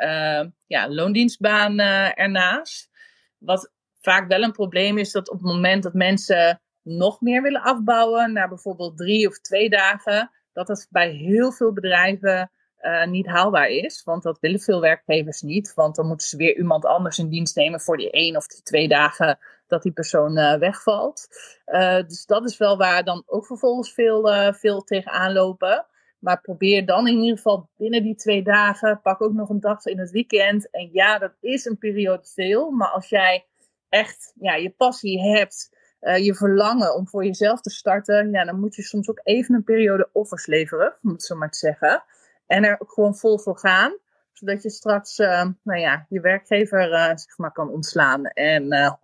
ja, 0.67 0.89
loondienstbaan 0.89 1.79
ernaast. 2.15 2.91
Wat 3.39 3.73
vaak 4.01 4.29
wel 4.29 4.43
een 4.43 4.53
probleem 4.53 4.99
is 4.99 5.13
dat 5.13 5.31
op 5.31 5.39
het 5.39 5.53
moment 5.53 5.83
dat 5.83 5.95
mensen 5.95 6.61
nog 6.87 7.21
meer 7.21 7.43
willen 7.43 7.63
afbouwen 7.63 8.33
naar 8.33 8.49
bijvoorbeeld 8.49 8.97
drie 8.97 9.29
of 9.29 9.39
twee 9.39 9.71
dagen, 9.71 10.31
dat 10.53 10.67
dat 10.67 10.87
bij 10.91 11.11
heel 11.11 11.53
veel 11.53 11.73
bedrijven 11.73 12.51
uh, 12.81 13.07
niet 13.07 13.27
haalbaar 13.27 13.69
is. 13.69 14.03
Want 14.05 14.23
dat 14.23 14.41
willen 14.41 14.61
veel 14.61 14.81
werkgevers 14.81 15.43
niet. 15.43 15.75
Want 15.75 15.97
dan 15.97 16.07
moeten 16.07 16.27
ze 16.27 16.37
weer 16.37 16.57
iemand 16.57 16.85
anders 16.85 17.19
in 17.19 17.29
dienst 17.29 17.57
nemen 17.57 17.81
voor 17.81 17.97
die 17.97 18.11
één 18.11 18.37
of 18.37 18.47
die 18.47 18.63
twee 18.63 18.89
dagen 18.89 19.39
dat 19.67 19.83
die 19.83 19.93
persoon 19.93 20.39
uh, 20.39 20.55
wegvalt. 20.55 21.29
Uh, 21.67 22.03
dus 22.07 22.27
dat 22.27 22.45
is 22.45 22.57
wel 22.57 22.77
waar 22.77 23.05
dan 23.05 23.23
ook 23.27 23.47
vervolgens 23.47 23.93
veel, 23.93 24.53
veel 24.53 24.81
tegenaan 24.83 25.33
lopen. 25.33 25.87
Maar 26.19 26.41
probeer 26.41 26.87
dan 26.87 27.07
in 27.07 27.19
ieder 27.19 27.37
geval 27.37 27.69
binnen 27.77 28.03
die 28.03 28.15
twee 28.15 28.43
dagen, 28.43 29.01
pak 29.03 29.23
ook 29.23 29.33
nog 29.33 29.49
een 29.49 29.61
dag 29.61 29.85
in 29.85 29.99
het 29.99 30.11
weekend. 30.11 30.71
En 30.71 30.89
ja, 30.93 31.19
dat 31.19 31.33
is 31.41 31.65
een 31.65 31.79
periode 31.79 32.25
veel. 32.25 32.71
Maar 32.71 32.89
als 32.89 33.09
jij 33.09 33.47
echt 33.89 34.33
ja, 34.41 34.55
je 34.55 34.71
passie 34.71 35.21
hebt 35.21 35.76
uh, 36.07 36.25
je 36.25 36.35
verlangen 36.35 36.95
om 36.95 37.09
voor 37.09 37.25
jezelf 37.25 37.61
te 37.61 37.71
starten, 37.71 38.31
ja, 38.31 38.45
dan 38.45 38.61
moet 38.61 38.75
je 38.75 38.83
soms 38.83 39.09
ook 39.09 39.21
even 39.23 39.55
een 39.55 39.65
periode 39.65 40.09
offers 40.13 40.47
leveren, 40.47 40.97
om 41.03 41.11
het 41.11 41.23
zo 41.23 41.37
maar 41.37 41.51
te 41.51 41.59
zeggen. 41.59 42.05
En 42.47 42.65
er 42.65 42.77
ook 42.81 42.93
gewoon 42.93 43.17
vol 43.17 43.39
voor 43.39 43.59
gaan, 43.59 43.99
zodat 44.33 44.63
je 44.63 44.71
straks, 44.71 45.19
uh, 45.19 45.45
nou 45.63 45.81
ja, 45.81 46.07
je 46.09 46.21
werkgever 46.21 46.93
uh, 46.93 47.05
zeg 47.05 47.39
maar 47.39 47.53
kan 47.53 47.71
ontslaan 47.71 48.25
en 48.25 48.65
100% 48.97 48.99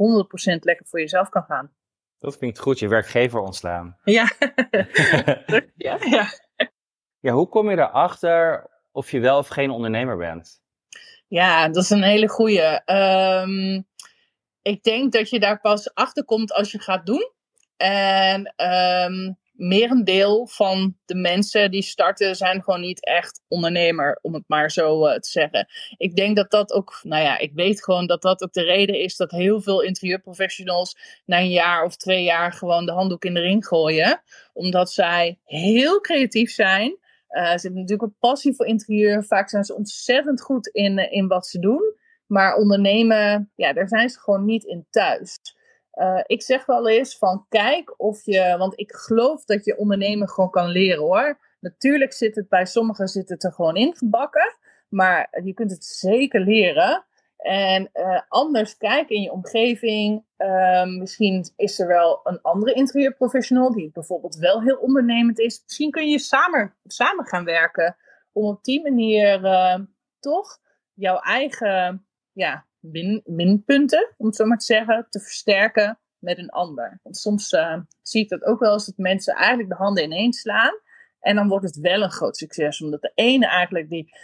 lekker 0.60 0.86
voor 0.86 1.00
jezelf 1.00 1.28
kan 1.28 1.42
gaan. 1.42 1.70
Dat 2.18 2.38
klinkt 2.38 2.58
goed, 2.58 2.78
je 2.78 2.88
werkgever 2.88 3.40
ontslaan. 3.40 3.96
Ja, 4.04 4.30
ja, 5.76 5.98
ja. 6.00 6.26
Ja, 7.20 7.32
hoe 7.32 7.48
kom 7.48 7.70
je 7.70 7.76
erachter 7.76 8.66
of 8.92 9.10
je 9.10 9.20
wel 9.20 9.38
of 9.38 9.48
geen 9.48 9.70
ondernemer 9.70 10.16
bent? 10.16 10.62
Ja, 11.28 11.68
dat 11.68 11.82
is 11.82 11.90
een 11.90 12.02
hele 12.02 12.28
goede. 12.28 12.82
Um, 12.86 13.86
ik 14.62 14.82
denk 14.82 15.12
dat 15.12 15.30
je 15.30 15.40
daar 15.40 15.60
pas 15.60 15.94
achter 15.94 16.24
komt 16.24 16.52
als 16.52 16.72
je 16.72 16.78
gaat 16.78 17.06
doen. 17.06 17.30
En 17.76 18.54
um, 18.56 19.38
merendeel 19.52 20.46
van 20.46 20.96
de 21.04 21.14
mensen 21.14 21.70
die 21.70 21.82
starten 21.82 22.36
zijn 22.36 22.62
gewoon 22.62 22.80
niet 22.80 23.04
echt 23.04 23.42
ondernemer, 23.48 24.18
om 24.22 24.34
het 24.34 24.44
maar 24.46 24.70
zo 24.70 25.06
uh, 25.06 25.14
te 25.14 25.28
zeggen. 25.28 25.68
Ik 25.96 26.16
denk 26.16 26.36
dat 26.36 26.50
dat 26.50 26.72
ook, 26.72 27.00
nou 27.02 27.22
ja, 27.22 27.38
ik 27.38 27.52
weet 27.54 27.84
gewoon 27.84 28.06
dat 28.06 28.22
dat 28.22 28.42
ook 28.42 28.52
de 28.52 28.62
reden 28.62 28.98
is 28.98 29.16
dat 29.16 29.30
heel 29.30 29.60
veel 29.60 29.82
interieurprofessionals 29.82 31.22
na 31.26 31.38
een 31.38 31.50
jaar 31.50 31.84
of 31.84 31.96
twee 31.96 32.22
jaar 32.22 32.52
gewoon 32.52 32.86
de 32.86 32.92
handdoek 32.92 33.24
in 33.24 33.34
de 33.34 33.40
ring 33.40 33.66
gooien. 33.66 34.22
Omdat 34.52 34.90
zij 34.90 35.38
heel 35.44 36.00
creatief 36.00 36.50
zijn. 36.50 36.90
Uh, 37.30 37.44
ze 37.44 37.60
hebben 37.60 37.80
natuurlijk 37.80 38.02
een 38.02 38.18
passie 38.18 38.54
voor 38.54 38.66
interieur. 38.66 39.24
Vaak 39.24 39.48
zijn 39.48 39.64
ze 39.64 39.74
ontzettend 39.74 40.42
goed 40.42 40.66
in, 40.66 40.98
uh, 40.98 41.12
in 41.12 41.26
wat 41.28 41.46
ze 41.46 41.58
doen. 41.58 42.00
Maar 42.32 42.56
ondernemen, 42.56 43.50
ja, 43.54 43.72
daar 43.72 43.88
zijn 43.88 44.08
ze 44.08 44.20
gewoon 44.20 44.44
niet 44.44 44.64
in 44.64 44.86
thuis. 44.90 45.38
Uh, 45.94 46.20
ik 46.26 46.42
zeg 46.42 46.66
wel 46.66 46.88
eens 46.88 47.18
van 47.18 47.46
kijk 47.48 47.94
of 47.96 48.24
je, 48.24 48.54
want 48.58 48.80
ik 48.80 48.92
geloof 48.92 49.44
dat 49.44 49.64
je 49.64 49.76
ondernemen 49.76 50.28
gewoon 50.28 50.50
kan 50.50 50.68
leren 50.68 51.02
hoor. 51.02 51.38
Natuurlijk 51.60 52.12
zit 52.12 52.34
het 52.34 52.48
bij 52.48 52.66
sommigen 52.66 53.08
zit 53.08 53.28
het 53.28 53.44
er 53.44 53.52
gewoon 53.52 53.76
ingebakken, 53.76 54.56
maar 54.88 55.40
je 55.44 55.54
kunt 55.54 55.70
het 55.70 55.84
zeker 55.84 56.40
leren. 56.40 57.04
En 57.36 57.90
uh, 57.94 58.20
anders 58.28 58.76
kijk 58.76 59.08
in 59.08 59.22
je 59.22 59.32
omgeving. 59.32 60.24
Uh, 60.38 60.84
misschien 60.84 61.52
is 61.56 61.78
er 61.78 61.86
wel 61.86 62.20
een 62.24 62.40
andere 62.40 62.72
interieurprofessional 62.72 63.72
die 63.72 63.90
bijvoorbeeld 63.92 64.36
wel 64.36 64.62
heel 64.62 64.76
ondernemend 64.76 65.38
is. 65.38 65.62
Misschien 65.62 65.90
kun 65.90 66.08
je 66.08 66.18
samen, 66.18 66.74
samen 66.86 67.26
gaan 67.26 67.44
werken 67.44 67.96
om 68.32 68.44
op 68.44 68.64
die 68.64 68.82
manier 68.82 69.44
uh, 69.44 69.78
toch 70.20 70.58
jouw 70.94 71.18
eigen 71.18 72.06
ja, 72.32 72.66
min, 72.78 73.22
minpunten, 73.24 74.14
om 74.16 74.26
het 74.26 74.36
zo 74.36 74.44
maar 74.44 74.58
te 74.58 74.64
zeggen, 74.64 75.06
te 75.10 75.20
versterken 75.20 75.98
met 76.18 76.38
een 76.38 76.50
ander. 76.50 77.00
Want 77.02 77.16
soms 77.16 77.52
uh, 77.52 77.78
zie 78.02 78.22
ik 78.22 78.28
dat 78.28 78.44
ook 78.44 78.60
wel 78.60 78.72
eens 78.72 78.86
dat 78.86 78.96
mensen 78.96 79.34
eigenlijk 79.34 79.68
de 79.68 79.74
handen 79.74 80.04
ineens 80.04 80.40
slaan. 80.40 80.80
En 81.20 81.36
dan 81.36 81.48
wordt 81.48 81.64
het 81.64 81.76
wel 81.76 82.02
een 82.02 82.10
groot 82.10 82.36
succes. 82.36 82.82
Omdat 82.82 83.00
de 83.00 83.12
ene 83.14 83.46
eigenlijk 83.46 83.88
die 83.88 84.14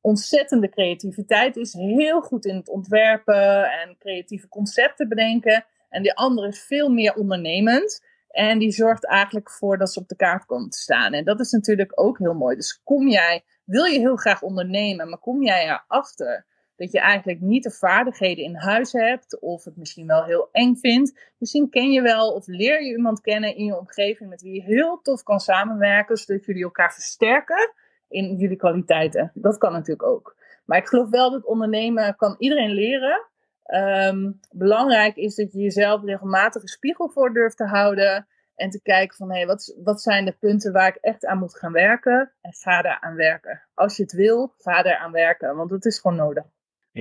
ontzettende 0.00 0.68
creativiteit 0.68 1.56
is, 1.56 1.72
heel 1.72 2.20
goed 2.20 2.44
in 2.44 2.56
het 2.56 2.68
ontwerpen 2.68 3.70
en 3.70 3.96
creatieve 3.98 4.48
concepten 4.48 5.08
bedenken. 5.08 5.64
En 5.88 6.02
die 6.02 6.14
andere 6.14 6.48
is 6.48 6.62
veel 6.62 6.88
meer 6.88 7.14
ondernemend. 7.14 8.06
En 8.28 8.58
die 8.58 8.70
zorgt 8.70 9.06
eigenlijk 9.06 9.50
voor 9.50 9.78
dat 9.78 9.92
ze 9.92 10.00
op 10.00 10.08
de 10.08 10.16
kaart 10.16 10.44
komen 10.44 10.70
te 10.70 10.78
staan. 10.78 11.12
En 11.12 11.24
dat 11.24 11.40
is 11.40 11.50
natuurlijk 11.50 12.00
ook 12.00 12.18
heel 12.18 12.34
mooi. 12.34 12.56
Dus 12.56 12.80
kom 12.84 13.08
jij, 13.08 13.44
wil 13.64 13.84
je 13.84 13.98
heel 13.98 14.16
graag 14.16 14.42
ondernemen, 14.42 15.08
maar 15.08 15.18
kom 15.18 15.42
jij 15.42 15.64
erachter 15.64 16.46
dat 16.78 16.92
je 16.92 17.00
eigenlijk 17.00 17.40
niet 17.40 17.62
de 17.62 17.70
vaardigheden 17.70 18.44
in 18.44 18.54
huis 18.54 18.92
hebt 18.92 19.40
of 19.40 19.64
het 19.64 19.76
misschien 19.76 20.06
wel 20.06 20.24
heel 20.24 20.48
eng 20.52 20.74
vindt. 20.74 21.32
Misschien 21.38 21.70
ken 21.70 21.90
je 21.90 22.02
wel 22.02 22.32
of 22.32 22.46
leer 22.46 22.82
je 22.82 22.96
iemand 22.96 23.20
kennen 23.20 23.56
in 23.56 23.64
je 23.64 23.78
omgeving 23.78 24.30
met 24.30 24.42
wie 24.42 24.54
je 24.54 24.62
heel 24.62 25.00
tof 25.02 25.22
kan 25.22 25.40
samenwerken, 25.40 26.16
zodat 26.16 26.44
jullie 26.44 26.62
elkaar 26.62 26.92
versterken 26.92 27.72
in 28.08 28.36
jullie 28.36 28.56
kwaliteiten. 28.56 29.30
Dat 29.34 29.58
kan 29.58 29.72
natuurlijk 29.72 30.08
ook. 30.08 30.36
Maar 30.64 30.78
ik 30.78 30.86
geloof 30.86 31.10
wel 31.10 31.30
dat 31.30 31.44
ondernemen 31.44 32.16
kan 32.16 32.34
iedereen 32.38 32.72
leren. 32.72 33.26
Um, 33.74 34.40
belangrijk 34.50 35.16
is 35.16 35.34
dat 35.34 35.52
je 35.52 35.58
jezelf 35.58 36.04
regelmatig 36.04 36.62
een 36.62 36.68
spiegel 36.68 37.08
voor 37.08 37.32
durft 37.32 37.56
te 37.56 37.66
houden. 37.66 38.26
En 38.54 38.70
te 38.70 38.82
kijken 38.82 39.16
van, 39.16 39.30
hé, 39.30 39.36
hey, 39.36 39.46
wat, 39.46 39.76
wat 39.84 40.02
zijn 40.02 40.24
de 40.24 40.32
punten 40.32 40.72
waar 40.72 40.88
ik 40.88 40.98
echt 41.00 41.26
aan 41.26 41.38
moet 41.38 41.58
gaan 41.58 41.72
werken? 41.72 42.32
En 42.40 42.52
ga 42.52 42.82
daar 42.82 42.98
aan 43.00 43.14
werken. 43.14 43.62
Als 43.74 43.96
je 43.96 44.02
het 44.02 44.12
wil, 44.12 44.54
ga 44.56 44.82
daar 44.82 44.96
aan 44.96 45.12
werken. 45.12 45.56
Want 45.56 45.70
het 45.70 45.84
is 45.84 45.98
gewoon 45.98 46.16
nodig. 46.16 46.44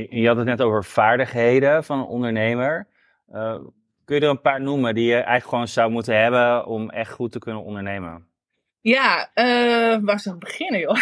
Je 0.05 0.27
had 0.27 0.37
het 0.37 0.45
net 0.45 0.61
over 0.61 0.83
vaardigheden 0.83 1.83
van 1.83 1.99
een 1.99 2.05
ondernemer. 2.05 2.87
Uh, 3.33 3.59
kun 4.05 4.15
je 4.15 4.21
er 4.21 4.29
een 4.29 4.41
paar 4.41 4.61
noemen 4.61 4.95
die 4.95 5.05
je 5.05 5.13
eigenlijk 5.13 5.47
gewoon 5.47 5.67
zou 5.67 5.91
moeten 5.91 6.21
hebben 6.21 6.65
om 6.65 6.89
echt 6.89 7.11
goed 7.11 7.31
te 7.31 7.39
kunnen 7.39 7.63
ondernemen? 7.63 8.27
Ja, 8.81 9.31
uh, 9.35 9.97
waar 10.01 10.19
zou 10.19 10.35
ik 10.35 10.41
beginnen, 10.41 10.79
joh? 10.79 10.97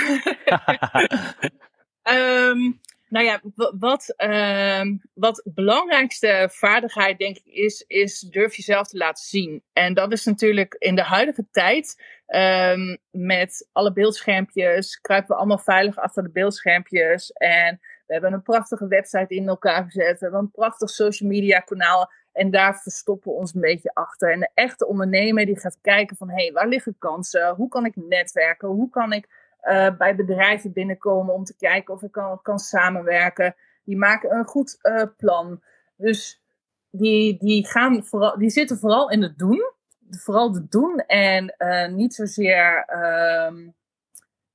um, 2.04 2.80
nou 3.16 3.26
ja, 3.26 3.42
wat, 3.80 4.14
uh, 4.18 4.82
wat 5.14 5.42
belangrijkste 5.54 6.50
vaardigheid 6.52 7.18
denk 7.18 7.38
ik 7.38 7.46
is, 7.46 7.84
is 7.88 8.20
durf 8.20 8.56
jezelf 8.56 8.88
te 8.88 8.98
laten 8.98 9.24
zien. 9.24 9.64
En 9.74 9.94
dat 9.94 10.12
is 10.12 10.26
natuurlijk 10.26 10.76
in 10.80 10.96
de 10.96 11.04
huidige 11.04 11.48
tijd 11.52 12.04
um, 12.28 12.98
met 13.12 13.70
alle 13.72 13.94
beeldschermpjes, 13.94 15.00
kruipen 15.02 15.30
we 15.30 15.36
allemaal 15.36 15.58
veilig 15.58 15.98
achter 15.98 16.24
de 16.24 16.32
beeldschermpjes 16.32 17.32
en 17.32 17.80
we 18.06 18.14
hebben 18.14 18.34
een 18.34 18.42
prachtige 18.42 18.88
website 18.88 19.36
in 19.36 19.48
elkaar 19.48 19.84
gezet. 19.84 20.20
We 20.20 20.26
hebben 20.26 20.40
een 20.40 20.52
prachtig 20.52 20.90
social 20.90 21.30
media 21.30 21.60
kanaal. 21.60 22.12
En 22.32 22.52
daar 22.52 22.82
verstoppen 22.82 23.32
we 23.32 23.38
ons 23.38 23.54
een 23.54 23.62
beetje 23.62 23.94
achter. 23.94 24.32
En 24.32 24.40
de 24.40 24.50
echte 24.54 24.88
ondernemer 24.88 25.46
die 25.46 25.60
gaat 25.60 25.78
kijken 25.82 26.18
van... 26.18 26.30
hé, 26.30 26.44
hey, 26.44 26.52
waar 26.52 26.68
liggen 26.68 26.96
kansen? 27.00 27.56
Hoe 27.56 27.68
kan 27.68 27.86
ik 27.86 27.96
netwerken? 27.96 28.68
Hoe 28.68 28.90
kan 28.90 29.14
ik 29.14 29.30
uh, 29.64 29.98
bij 29.98 30.16
bedrijven 30.16 30.74
binnenkomen 30.74 31.34
om 31.34 31.44
te 31.44 31.56
kijken 31.56 31.94
of 31.94 32.02
ik 32.02 32.12
kan, 32.12 32.42
kan 32.42 32.60
samenwerken? 32.60 33.56
Die 33.84 33.98
maken 33.98 34.36
een 34.36 34.46
goed 34.46 34.78
uh, 34.82 35.04
plan. 35.18 35.62
Dus 35.96 36.44
die, 36.90 37.38
die, 37.38 37.68
gaan 37.68 38.06
vooral, 38.06 38.38
die 38.38 38.50
zitten 38.50 38.78
vooral 38.78 39.10
in 39.10 39.22
het 39.22 39.38
doen. 39.38 39.74
Vooral 40.10 40.54
het 40.54 40.72
doen 40.72 41.00
en 41.00 41.56
uh, 41.58 41.88
niet 41.88 42.14
zozeer... 42.14 42.86
Uh, 42.90 43.70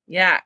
ja, 0.05 0.45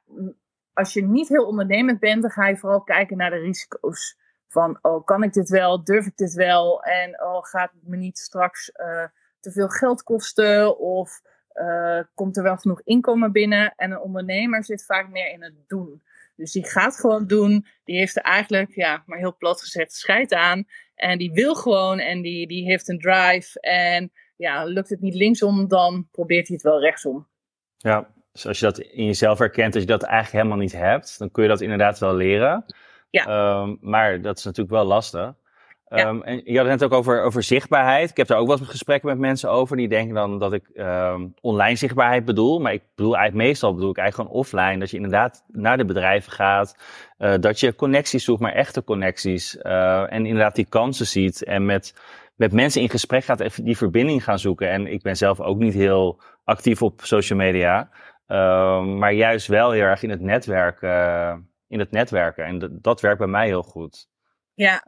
als 0.75 0.93
je 0.93 1.03
niet 1.03 1.29
heel 1.29 1.47
ondernemend 1.47 2.01
bent, 2.01 2.23
dan 2.23 2.31
ga 2.31 2.49
je 2.49 2.57
vooral 2.57 2.83
kijken 2.83 3.17
naar 3.17 3.31
de 3.31 3.37
risico's. 3.37 4.19
Van, 4.49 4.79
oh, 4.83 5.05
kan 5.05 5.23
ik 5.23 5.33
dit 5.33 5.49
wel? 5.49 5.85
Durf 5.85 6.07
ik 6.07 6.17
dit 6.17 6.35
wel? 6.35 6.83
En 6.83 7.23
oh, 7.23 7.43
gaat 7.43 7.73
het 7.73 7.89
me 7.89 7.97
niet 7.97 8.19
straks 8.19 8.71
uh, 8.77 9.05
te 9.41 9.53
veel 9.53 9.69
geld 9.69 10.03
kosten? 10.03 10.79
Of 10.79 11.21
uh, 11.55 12.01
komt 12.15 12.37
er 12.37 12.43
wel 12.43 12.57
genoeg 12.57 12.83
inkomen 12.83 13.33
binnen? 13.33 13.73
En 13.77 13.91
een 13.91 14.01
ondernemer 14.01 14.65
zit 14.65 14.85
vaak 14.85 15.09
meer 15.09 15.31
in 15.31 15.43
het 15.43 15.55
doen. 15.67 16.03
Dus 16.37 16.53
die 16.53 16.67
gaat 16.67 17.01
gewoon 17.01 17.27
doen. 17.27 17.67
Die 17.85 17.97
heeft 17.97 18.17
er 18.17 18.23
eigenlijk, 18.23 18.75
ja, 18.75 19.03
maar 19.07 19.19
heel 19.19 19.37
plat 19.37 19.61
gezegd, 19.61 19.93
scheid 19.93 20.33
aan. 20.33 20.65
En 20.95 21.19
die 21.19 21.33
wil 21.33 21.55
gewoon 21.55 21.99
en 21.99 22.23
die, 22.23 22.47
die 22.47 22.65
heeft 22.65 22.89
een 22.89 22.99
drive. 22.99 23.61
En 23.61 24.13
ja, 24.37 24.65
lukt 24.65 24.89
het 24.89 25.01
niet 25.01 25.15
linksom, 25.15 25.69
dan 25.69 26.09
probeert 26.11 26.47
hij 26.47 26.57
het 26.57 26.65
wel 26.65 26.81
rechtsom. 26.81 27.27
Ja, 27.77 28.13
dus 28.35 28.47
als 28.47 28.59
je 28.59 28.65
dat 28.65 28.79
in 28.79 29.05
jezelf 29.05 29.39
herkent, 29.39 29.73
dat 29.73 29.83
je 29.83 29.89
dat 29.89 30.03
eigenlijk 30.03 30.45
helemaal 30.45 30.63
niet 30.65 30.79
hebt, 30.79 31.19
dan 31.19 31.31
kun 31.31 31.43
je 31.43 31.49
dat 31.49 31.61
inderdaad 31.61 31.99
wel 31.99 32.15
leren. 32.15 32.65
Ja. 33.11 33.61
Um, 33.61 33.79
maar 33.81 34.21
dat 34.21 34.39
is 34.39 34.45
natuurlijk 34.45 34.75
wel 34.75 34.85
lastig. 34.85 35.35
Ja. 35.89 36.09
Um, 36.09 36.23
en 36.23 36.41
je 36.45 36.59
had 36.59 36.67
het 36.67 36.81
net 36.81 36.91
ook 36.91 36.99
over, 36.99 37.23
over 37.23 37.43
zichtbaarheid. 37.43 38.11
Ik 38.11 38.17
heb 38.17 38.27
daar 38.27 38.39
ook 38.39 38.47
wel 38.47 38.59
eens 38.59 38.69
gesprekken 38.69 39.09
met 39.09 39.19
mensen 39.19 39.51
over. 39.51 39.77
Die 39.77 39.89
denken 39.89 40.15
dan 40.15 40.39
dat 40.39 40.53
ik 40.53 40.71
um, 40.75 41.35
online 41.41 41.77
zichtbaarheid 41.77 42.25
bedoel. 42.25 42.61
Maar 42.61 42.73
ik 42.73 42.83
bedoel 42.95 43.17
eigenlijk 43.17 43.47
meestal 43.47 43.75
bedoel 43.75 43.91
ik 43.91 43.99
eigenlijk 43.99 44.29
gewoon 44.29 44.43
offline. 44.43 44.79
Dat 44.79 44.91
je 44.91 44.97
inderdaad 44.97 45.45
naar 45.49 45.77
de 45.77 45.85
bedrijven 45.85 46.33
gaat. 46.33 46.77
Uh, 47.19 47.35
dat 47.41 47.61
je 47.61 47.75
connecties 47.75 48.25
zoekt, 48.25 48.41
maar 48.41 48.53
echte 48.53 48.85
connecties. 48.85 49.57
Uh, 49.63 50.13
en 50.13 50.27
inderdaad 50.27 50.55
die 50.55 50.67
kansen 50.69 51.07
ziet. 51.07 51.45
En 51.45 51.65
met, 51.65 51.95
met 52.37 52.53
mensen 52.53 52.81
in 52.81 52.91
gesprek 52.91 53.25
gaat, 53.25 53.41
even 53.41 53.65
die 53.65 53.77
verbinding 53.77 54.25
gaan 54.25 54.39
zoeken. 54.39 54.71
En 54.71 54.87
ik 54.87 55.03
ben 55.03 55.17
zelf 55.17 55.41
ook 55.41 55.59
niet 55.59 55.75
heel 55.75 56.21
actief 56.45 56.83
op 56.83 57.01
social 57.03 57.39
media. 57.39 57.91
Uh, 58.29 58.85
maar 58.85 59.13
juist 59.13 59.47
wel 59.47 59.71
heel 59.71 59.83
erg 59.83 60.03
in 60.03 60.11
het 60.11 60.21
netwerk, 60.21 60.81
uh, 60.81 61.37
in 61.69 61.79
het 61.79 61.91
netwerken. 61.91 62.45
En 62.45 62.79
dat 62.83 63.01
werkt 63.01 63.19
bij 63.19 63.27
mij 63.27 63.47
heel 63.47 63.63
goed. 63.63 64.09
Ja, 64.55 64.85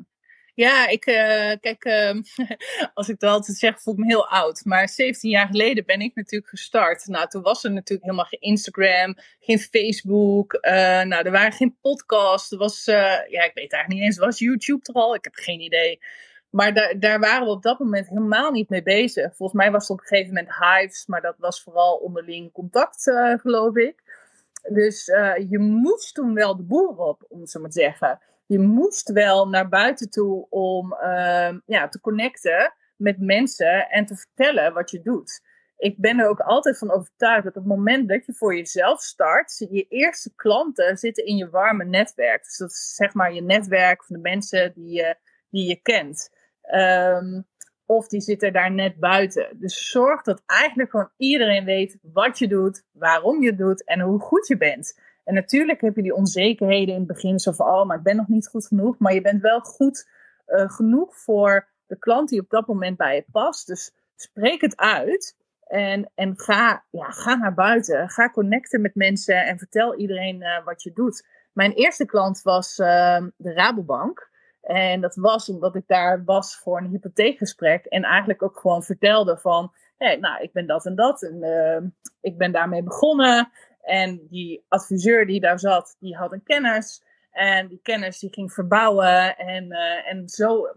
ja, 0.56 0.88
ik, 0.88 1.06
uh, 1.06 1.52
kijk, 1.60 1.84
uh, 1.84 2.10
als 2.94 3.08
ik 3.08 3.20
dat 3.20 3.30
altijd 3.30 3.56
zeg, 3.56 3.82
voel 3.82 3.94
ik 3.94 4.00
me 4.00 4.06
heel 4.06 4.28
oud. 4.28 4.64
Maar 4.64 4.88
17 4.88 5.30
jaar 5.30 5.46
geleden 5.46 5.84
ben 5.84 6.00
ik 6.00 6.14
natuurlijk 6.14 6.50
gestart. 6.50 7.06
Nou, 7.06 7.28
toen 7.28 7.42
was 7.42 7.64
er 7.64 7.72
natuurlijk 7.72 8.02
helemaal 8.02 8.24
geen 8.24 8.40
Instagram, 8.40 9.16
geen 9.40 9.58
Facebook. 9.58 10.58
Uh, 10.60 10.72
nou, 11.02 11.24
er 11.24 11.30
waren 11.30 11.52
geen 11.52 11.76
podcasts. 11.80 12.52
Er 12.52 12.58
was, 12.58 12.84
ja, 12.84 13.24
ik 13.24 13.50
weet 13.54 13.72
eigenlijk 13.72 13.88
niet 13.88 14.02
eens, 14.02 14.18
was 14.18 14.38
YouTube 14.38 14.80
er 14.82 14.94
al? 14.94 15.14
Ik 15.14 15.24
heb 15.24 15.34
geen 15.34 15.60
idee. 15.60 15.98
Maar 16.50 16.74
daar, 16.74 16.98
daar 16.98 17.20
waren 17.20 17.46
we 17.46 17.52
op 17.52 17.62
dat 17.62 17.78
moment 17.78 18.08
helemaal 18.08 18.50
niet 18.50 18.68
mee 18.68 18.82
bezig. 18.82 19.36
Volgens 19.36 19.58
mij 19.58 19.70
was 19.70 19.88
het 19.88 19.90
op 19.90 20.00
een 20.00 20.06
gegeven 20.06 20.34
moment 20.34 20.54
Hives, 20.54 21.06
maar 21.06 21.20
dat 21.20 21.38
was 21.38 21.62
vooral 21.62 21.96
onderling 21.96 22.52
contact, 22.52 23.06
uh, 23.06 23.38
geloof 23.38 23.76
ik. 23.76 24.02
Dus 24.68 25.08
uh, 25.08 25.32
je 25.50 25.58
moest 25.58 26.14
toen 26.14 26.34
wel 26.34 26.56
de 26.56 26.62
boer 26.62 26.96
op, 26.96 27.24
om 27.28 27.40
het 27.40 27.50
zo 27.50 27.60
maar 27.60 27.70
te 27.70 27.80
zeggen. 27.80 28.20
Je 28.46 28.58
moest 28.58 29.12
wel 29.12 29.48
naar 29.48 29.68
buiten 29.68 30.10
toe 30.10 30.46
om 30.50 30.92
uh, 30.92 31.54
ja, 31.66 31.88
te 31.88 32.00
connecten 32.00 32.74
met 32.96 33.20
mensen 33.20 33.88
en 33.88 34.06
te 34.06 34.16
vertellen 34.16 34.72
wat 34.72 34.90
je 34.90 35.02
doet. 35.02 35.40
Ik 35.76 35.98
ben 35.98 36.18
er 36.18 36.28
ook 36.28 36.40
altijd 36.40 36.78
van 36.78 36.90
overtuigd 36.92 37.44
dat 37.44 37.56
op 37.56 37.62
het 37.62 37.76
moment 37.76 38.08
dat 38.08 38.26
je 38.26 38.34
voor 38.34 38.56
jezelf 38.56 39.00
start, 39.00 39.66
je 39.70 39.86
eerste 39.88 40.34
klanten 40.34 40.96
zitten 40.96 41.24
in 41.24 41.36
je 41.36 41.50
warme 41.50 41.84
netwerk. 41.84 42.44
Dus 42.44 42.56
dat 42.56 42.70
is 42.70 42.94
zeg 42.94 43.14
maar 43.14 43.32
je 43.32 43.42
netwerk 43.42 44.04
van 44.04 44.16
de 44.16 44.22
mensen 44.22 44.72
die 44.74 44.92
je, 44.92 45.16
die 45.50 45.68
je 45.68 45.80
kent. 45.82 46.30
Um, 46.74 47.46
of 47.86 48.08
die 48.08 48.20
zitten 48.20 48.52
daar 48.52 48.72
net 48.72 48.98
buiten. 48.98 49.56
Dus 49.58 49.90
zorg 49.90 50.22
dat 50.22 50.42
eigenlijk 50.46 50.90
gewoon 50.90 51.10
iedereen 51.16 51.64
weet 51.64 51.98
wat 52.02 52.38
je 52.38 52.48
doet, 52.48 52.84
waarom 52.92 53.42
je 53.42 53.48
het 53.48 53.58
doet 53.58 53.84
en 53.84 54.00
hoe 54.00 54.20
goed 54.20 54.46
je 54.46 54.56
bent. 54.56 55.00
En 55.24 55.34
natuurlijk 55.34 55.80
heb 55.80 55.96
je 55.96 56.02
die 56.02 56.14
onzekerheden 56.14 56.94
in 56.94 57.00
het 57.00 57.08
begin, 57.08 57.38
zo 57.38 57.52
van, 57.52 57.66
oh, 57.66 57.86
maar 57.86 57.96
ik 57.96 58.02
ben 58.02 58.16
nog 58.16 58.28
niet 58.28 58.48
goed 58.48 58.66
genoeg. 58.66 58.98
Maar 58.98 59.14
je 59.14 59.20
bent 59.20 59.42
wel 59.42 59.60
goed 59.60 60.08
uh, 60.46 60.70
genoeg 60.70 61.16
voor 61.16 61.68
de 61.86 61.98
klant 61.98 62.28
die 62.28 62.40
op 62.40 62.50
dat 62.50 62.66
moment 62.66 62.96
bij 62.96 63.14
je 63.14 63.24
past. 63.32 63.66
Dus 63.66 63.94
spreek 64.16 64.60
het 64.60 64.76
uit. 64.76 65.36
En, 65.66 66.10
en 66.14 66.38
ga, 66.38 66.84
ja, 66.90 67.10
ga 67.10 67.34
naar 67.34 67.54
buiten. 67.54 68.08
Ga 68.08 68.30
connecten 68.30 68.80
met 68.80 68.94
mensen 68.94 69.46
en 69.46 69.58
vertel 69.58 69.96
iedereen 69.96 70.44
wat 70.64 70.82
je 70.82 70.92
doet. 70.92 71.26
Mijn 71.52 71.72
eerste 71.72 72.04
klant 72.04 72.42
was 72.42 72.78
ehm, 72.78 73.28
de 73.36 73.52
Rabobank. 73.52 74.30
En 74.66 75.00
dat 75.00 75.14
was 75.14 75.48
omdat 75.48 75.74
ik 75.74 75.82
daar 75.86 76.24
was 76.24 76.56
voor 76.56 76.78
een 76.78 76.90
hypotheekgesprek. 76.90 77.84
En 77.84 78.02
eigenlijk 78.02 78.42
ook 78.42 78.58
gewoon 78.58 78.82
vertelde 78.82 79.38
van, 79.38 79.72
hey, 79.96 80.16
nou, 80.16 80.42
ik 80.42 80.52
ben 80.52 80.66
dat 80.66 80.86
en 80.86 80.94
dat. 80.94 81.22
En 81.22 81.36
uh, 81.42 81.88
ik 82.20 82.38
ben 82.38 82.52
daarmee 82.52 82.82
begonnen. 82.82 83.50
En 83.82 84.26
die 84.28 84.64
adviseur 84.68 85.26
die 85.26 85.40
daar 85.40 85.58
zat, 85.58 85.96
die 85.98 86.16
had 86.16 86.32
een 86.32 86.42
kennis. 86.42 87.04
En 87.30 87.68
die 87.68 87.80
kennis 87.82 88.18
die 88.18 88.32
ging 88.32 88.52
verbouwen. 88.52 89.36
En, 89.36 89.64
uh, 89.64 90.10
en 90.10 90.28
zo 90.28 90.68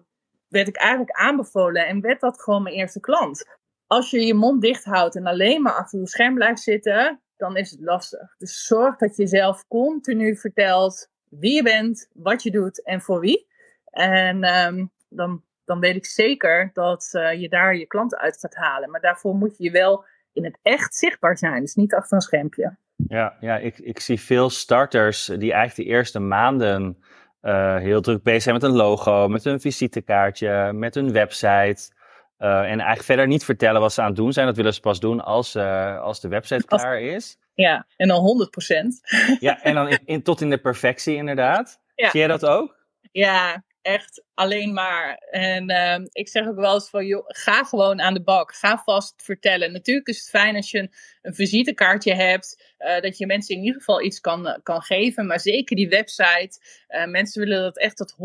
werd 0.47 0.67
ik 0.67 0.77
eigenlijk 0.77 1.11
aanbevolen. 1.11 1.87
En 1.87 2.01
werd 2.01 2.19
dat 2.19 2.41
gewoon 2.41 2.63
mijn 2.63 2.75
eerste 2.75 2.99
klant. 2.99 3.57
Als 3.87 4.09
je 4.09 4.25
je 4.25 4.33
mond 4.33 4.61
dicht 4.61 4.83
houdt 4.83 5.15
en 5.15 5.25
alleen 5.25 5.61
maar 5.61 5.73
achter 5.73 5.99
het 5.99 6.09
scherm 6.09 6.33
blijft 6.33 6.61
zitten, 6.61 7.21
dan 7.37 7.57
is 7.57 7.71
het 7.71 7.81
lastig. 7.81 8.35
Dus 8.37 8.65
zorg 8.65 8.97
dat 8.97 9.15
je 9.15 9.27
zelf 9.27 9.67
continu 9.67 10.35
vertelt 10.37 11.09
wie 11.29 11.53
je 11.53 11.63
bent, 11.63 12.09
wat 12.13 12.43
je 12.43 12.51
doet 12.51 12.83
en 12.83 13.01
voor 13.01 13.19
wie. 13.19 13.48
En 13.91 14.65
um, 14.65 14.91
dan, 15.09 15.43
dan 15.65 15.79
weet 15.79 15.95
ik 15.95 16.05
zeker 16.05 16.69
dat 16.73 17.09
uh, 17.13 17.41
je 17.41 17.49
daar 17.49 17.75
je 17.75 17.85
klanten 17.85 18.17
uit 18.17 18.37
gaat 18.39 18.55
halen. 18.55 18.89
Maar 18.89 19.01
daarvoor 19.01 19.35
moet 19.35 19.57
je 19.57 19.71
wel 19.71 20.05
in 20.33 20.43
het 20.43 20.59
echt 20.61 20.95
zichtbaar 20.95 21.37
zijn. 21.37 21.61
Dus 21.61 21.75
niet 21.75 21.93
achter 21.93 22.15
een 22.15 22.21
schermpje. 22.21 22.77
Ja, 22.95 23.37
ja 23.39 23.57
ik, 23.57 23.77
ik 23.77 23.99
zie 23.99 24.19
veel 24.19 24.49
starters 24.49 25.25
die 25.25 25.53
eigenlijk 25.53 25.75
de 25.75 25.95
eerste 25.95 26.19
maanden 26.19 27.03
uh, 27.41 27.77
heel 27.77 28.01
druk 28.01 28.23
bezig 28.23 28.41
zijn 28.41 28.55
met 28.55 28.63
een 28.63 28.75
logo, 28.75 29.27
met 29.27 29.45
een 29.45 29.59
visitekaartje, 29.59 30.73
met 30.73 30.95
een 30.95 31.11
website. 31.11 31.91
Uh, 32.39 32.57
en 32.59 32.65
eigenlijk 32.65 33.03
verder 33.03 33.27
niet 33.27 33.43
vertellen 33.43 33.81
wat 33.81 33.93
ze 33.93 34.01
aan 34.01 34.07
het 34.07 34.15
doen 34.15 34.33
zijn. 34.33 34.45
Dat 34.45 34.55
willen 34.55 34.73
ze 34.73 34.79
pas 34.79 34.99
doen 34.99 35.23
als, 35.23 35.55
uh, 35.55 35.99
als 35.99 36.21
de 36.21 36.27
website 36.27 36.65
klaar 36.65 37.01
is. 37.01 37.37
Ja, 37.53 37.85
en 37.97 38.07
dan 38.07 38.19
100 38.19 38.49
procent. 38.51 38.99
ja, 39.39 39.63
en 39.63 39.73
dan 39.75 39.87
in, 39.87 39.99
in, 40.05 40.23
tot 40.23 40.41
in 40.41 40.49
de 40.49 40.57
perfectie 40.57 41.15
inderdaad. 41.15 41.79
Ja. 41.95 42.09
Zie 42.09 42.19
jij 42.19 42.29
dat 42.29 42.45
ook? 42.45 42.77
Ja, 43.11 43.63
echt 43.89 44.23
alleen 44.33 44.73
maar. 44.73 45.15
En 45.31 45.71
uh, 45.71 46.07
ik 46.11 46.27
zeg 46.27 46.47
ook 46.47 46.55
wel 46.55 46.73
eens 46.73 46.89
van, 46.89 47.05
joh, 47.05 47.23
ga 47.27 47.63
gewoon 47.63 48.01
aan 48.01 48.13
de 48.13 48.23
bak. 48.23 48.53
Ga 48.53 48.81
vast 48.85 49.23
vertellen. 49.23 49.71
Natuurlijk 49.71 50.07
is 50.07 50.19
het 50.19 50.29
fijn 50.29 50.55
als 50.55 50.71
je 50.71 50.89
een, 51.21 51.33
visitekaartje 51.33 52.13
hebt, 52.13 52.73
uh, 52.79 52.99
dat 52.99 53.17
je 53.17 53.25
mensen 53.25 53.55
in 53.55 53.61
ieder 53.61 53.77
geval 53.77 54.01
iets 54.01 54.19
kan, 54.19 54.59
kan 54.63 54.81
geven. 54.81 55.25
Maar 55.25 55.39
zeker 55.39 55.75
die 55.75 55.89
website. 55.89 56.59
Uh, 56.89 57.05
mensen 57.05 57.41
willen 57.41 57.61
dat 57.61 57.77
echt 57.77 57.97
tot 57.97 58.13
100% 58.13 58.15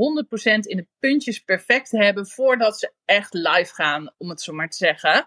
in 0.60 0.76
de 0.76 0.86
puntjes 0.98 1.38
perfect 1.38 1.90
hebben 1.90 2.26
voordat 2.26 2.78
ze 2.78 2.92
echt 3.04 3.34
live 3.34 3.74
gaan, 3.74 4.14
om 4.18 4.28
het 4.28 4.40
zo 4.40 4.52
maar 4.52 4.68
te 4.68 4.76
zeggen. 4.76 5.26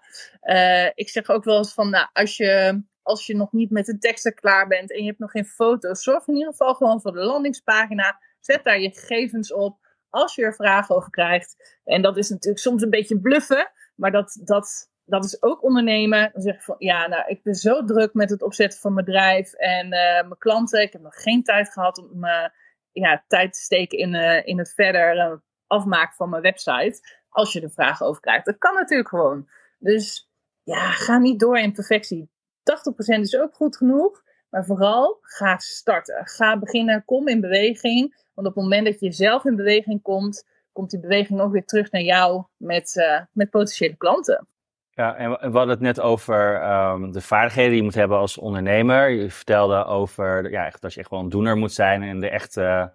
Ik 0.95 1.09
zeg 1.09 1.29
ook 1.29 1.43
wel 1.43 1.57
eens 1.57 1.73
van, 1.73 1.89
nou, 1.89 2.07
als 2.13 2.37
je 2.37 2.81
als 3.03 3.25
je 3.25 3.35
nog 3.35 3.51
niet 3.51 3.69
met 3.69 3.85
de 3.85 3.97
teksten 3.97 4.33
klaar 4.33 4.67
bent 4.67 4.91
en 4.91 4.99
je 4.99 5.07
hebt 5.07 5.19
nog 5.19 5.31
geen 5.31 5.45
foto's, 5.45 6.03
zorg 6.03 6.27
in 6.27 6.33
ieder 6.33 6.51
geval 6.51 6.73
gewoon 6.73 7.01
voor 7.01 7.11
de 7.11 7.23
landingspagina. 7.23 8.19
Zet 8.39 8.63
daar 8.63 8.79
je 8.79 8.91
gegevens 8.93 9.53
op 9.53 9.86
als 10.09 10.35
je 10.35 10.43
er 10.43 10.55
vragen 10.55 10.95
over 10.95 11.09
krijgt. 11.09 11.79
En 11.83 12.01
dat 12.01 12.17
is 12.17 12.29
natuurlijk 12.29 12.63
soms 12.63 12.81
een 12.81 12.89
beetje 12.89 13.19
bluffen, 13.19 13.71
maar 13.95 14.11
dat, 14.11 14.41
dat, 14.43 14.91
dat 15.05 15.23
is 15.23 15.41
ook 15.41 15.63
ondernemen. 15.63 16.29
Dan 16.33 16.41
zeg 16.41 16.55
je 16.55 16.61
van 16.61 16.75
ja, 16.79 17.07
nou, 17.07 17.23
ik 17.27 17.43
ben 17.43 17.55
zo 17.55 17.83
druk 17.83 18.13
met 18.13 18.29
het 18.29 18.41
opzetten 18.41 18.79
van 18.79 18.93
mijn 18.93 19.05
bedrijf 19.05 19.53
en 19.53 19.85
uh, 19.85 19.91
mijn 19.99 20.37
klanten. 20.37 20.81
Ik 20.81 20.93
heb 20.93 21.01
nog 21.01 21.21
geen 21.21 21.43
tijd 21.43 21.71
gehad 21.71 21.97
om 21.97 22.25
uh, 22.25 22.45
ja, 22.91 23.23
tijd 23.27 23.53
te 23.53 23.59
steken 23.59 23.97
in, 23.97 24.13
uh, 24.13 24.45
in 24.45 24.57
het 24.57 24.73
verder 24.73 25.41
afmaken 25.67 26.15
van 26.15 26.29
mijn 26.29 26.41
website. 26.41 26.99
Als 27.29 27.53
je 27.53 27.61
er 27.61 27.71
vragen 27.71 28.05
over 28.05 28.21
krijgt. 28.21 28.45
Dat 28.45 28.57
kan 28.57 28.73
natuurlijk 28.73 29.09
gewoon. 29.09 29.49
Dus 29.79 30.31
ja, 30.63 30.91
ga 30.91 31.17
niet 31.17 31.39
door 31.39 31.57
in 31.57 31.73
perfectie. 31.73 32.29
80% 32.29 33.19
is 33.19 33.37
ook 33.37 33.55
goed 33.55 33.77
genoeg. 33.77 34.23
Maar 34.49 34.65
vooral 34.65 35.17
ga 35.21 35.57
starten. 35.57 36.27
Ga 36.27 36.59
beginnen. 36.59 37.05
Kom 37.05 37.27
in 37.27 37.41
beweging. 37.41 38.25
Want 38.37 38.49
op 38.49 38.55
het 38.55 38.63
moment 38.63 38.85
dat 38.85 38.99
je 38.99 39.11
zelf 39.11 39.45
in 39.45 39.55
beweging 39.55 40.01
komt, 40.01 40.47
komt 40.71 40.89
die 40.89 40.99
beweging 40.99 41.39
ook 41.39 41.51
weer 41.51 41.65
terug 41.65 41.91
naar 41.91 42.01
jou 42.01 42.43
met, 42.57 42.95
uh, 42.95 43.21
met 43.31 43.49
potentiële 43.49 43.95
klanten. 43.95 44.47
Ja, 44.89 45.15
en 45.15 45.29
we 45.29 45.57
hadden 45.57 45.69
het 45.69 45.79
net 45.79 45.99
over 45.99 46.69
um, 46.71 47.11
de 47.11 47.21
vaardigheden 47.21 47.69
die 47.69 47.79
je 47.79 47.83
moet 47.83 47.95
hebben 47.95 48.17
als 48.17 48.37
ondernemer. 48.37 49.09
Je 49.09 49.31
vertelde 49.31 49.85
over 49.85 50.51
ja, 50.51 50.71
dat 50.79 50.93
je 50.93 50.99
echt 50.99 51.09
wel 51.09 51.19
een 51.19 51.29
doener 51.29 51.57
moet 51.57 51.73
zijn 51.73 52.03
en 52.03 52.23
er 52.23 52.31
echt 52.31 52.57
uh, 52.57 52.85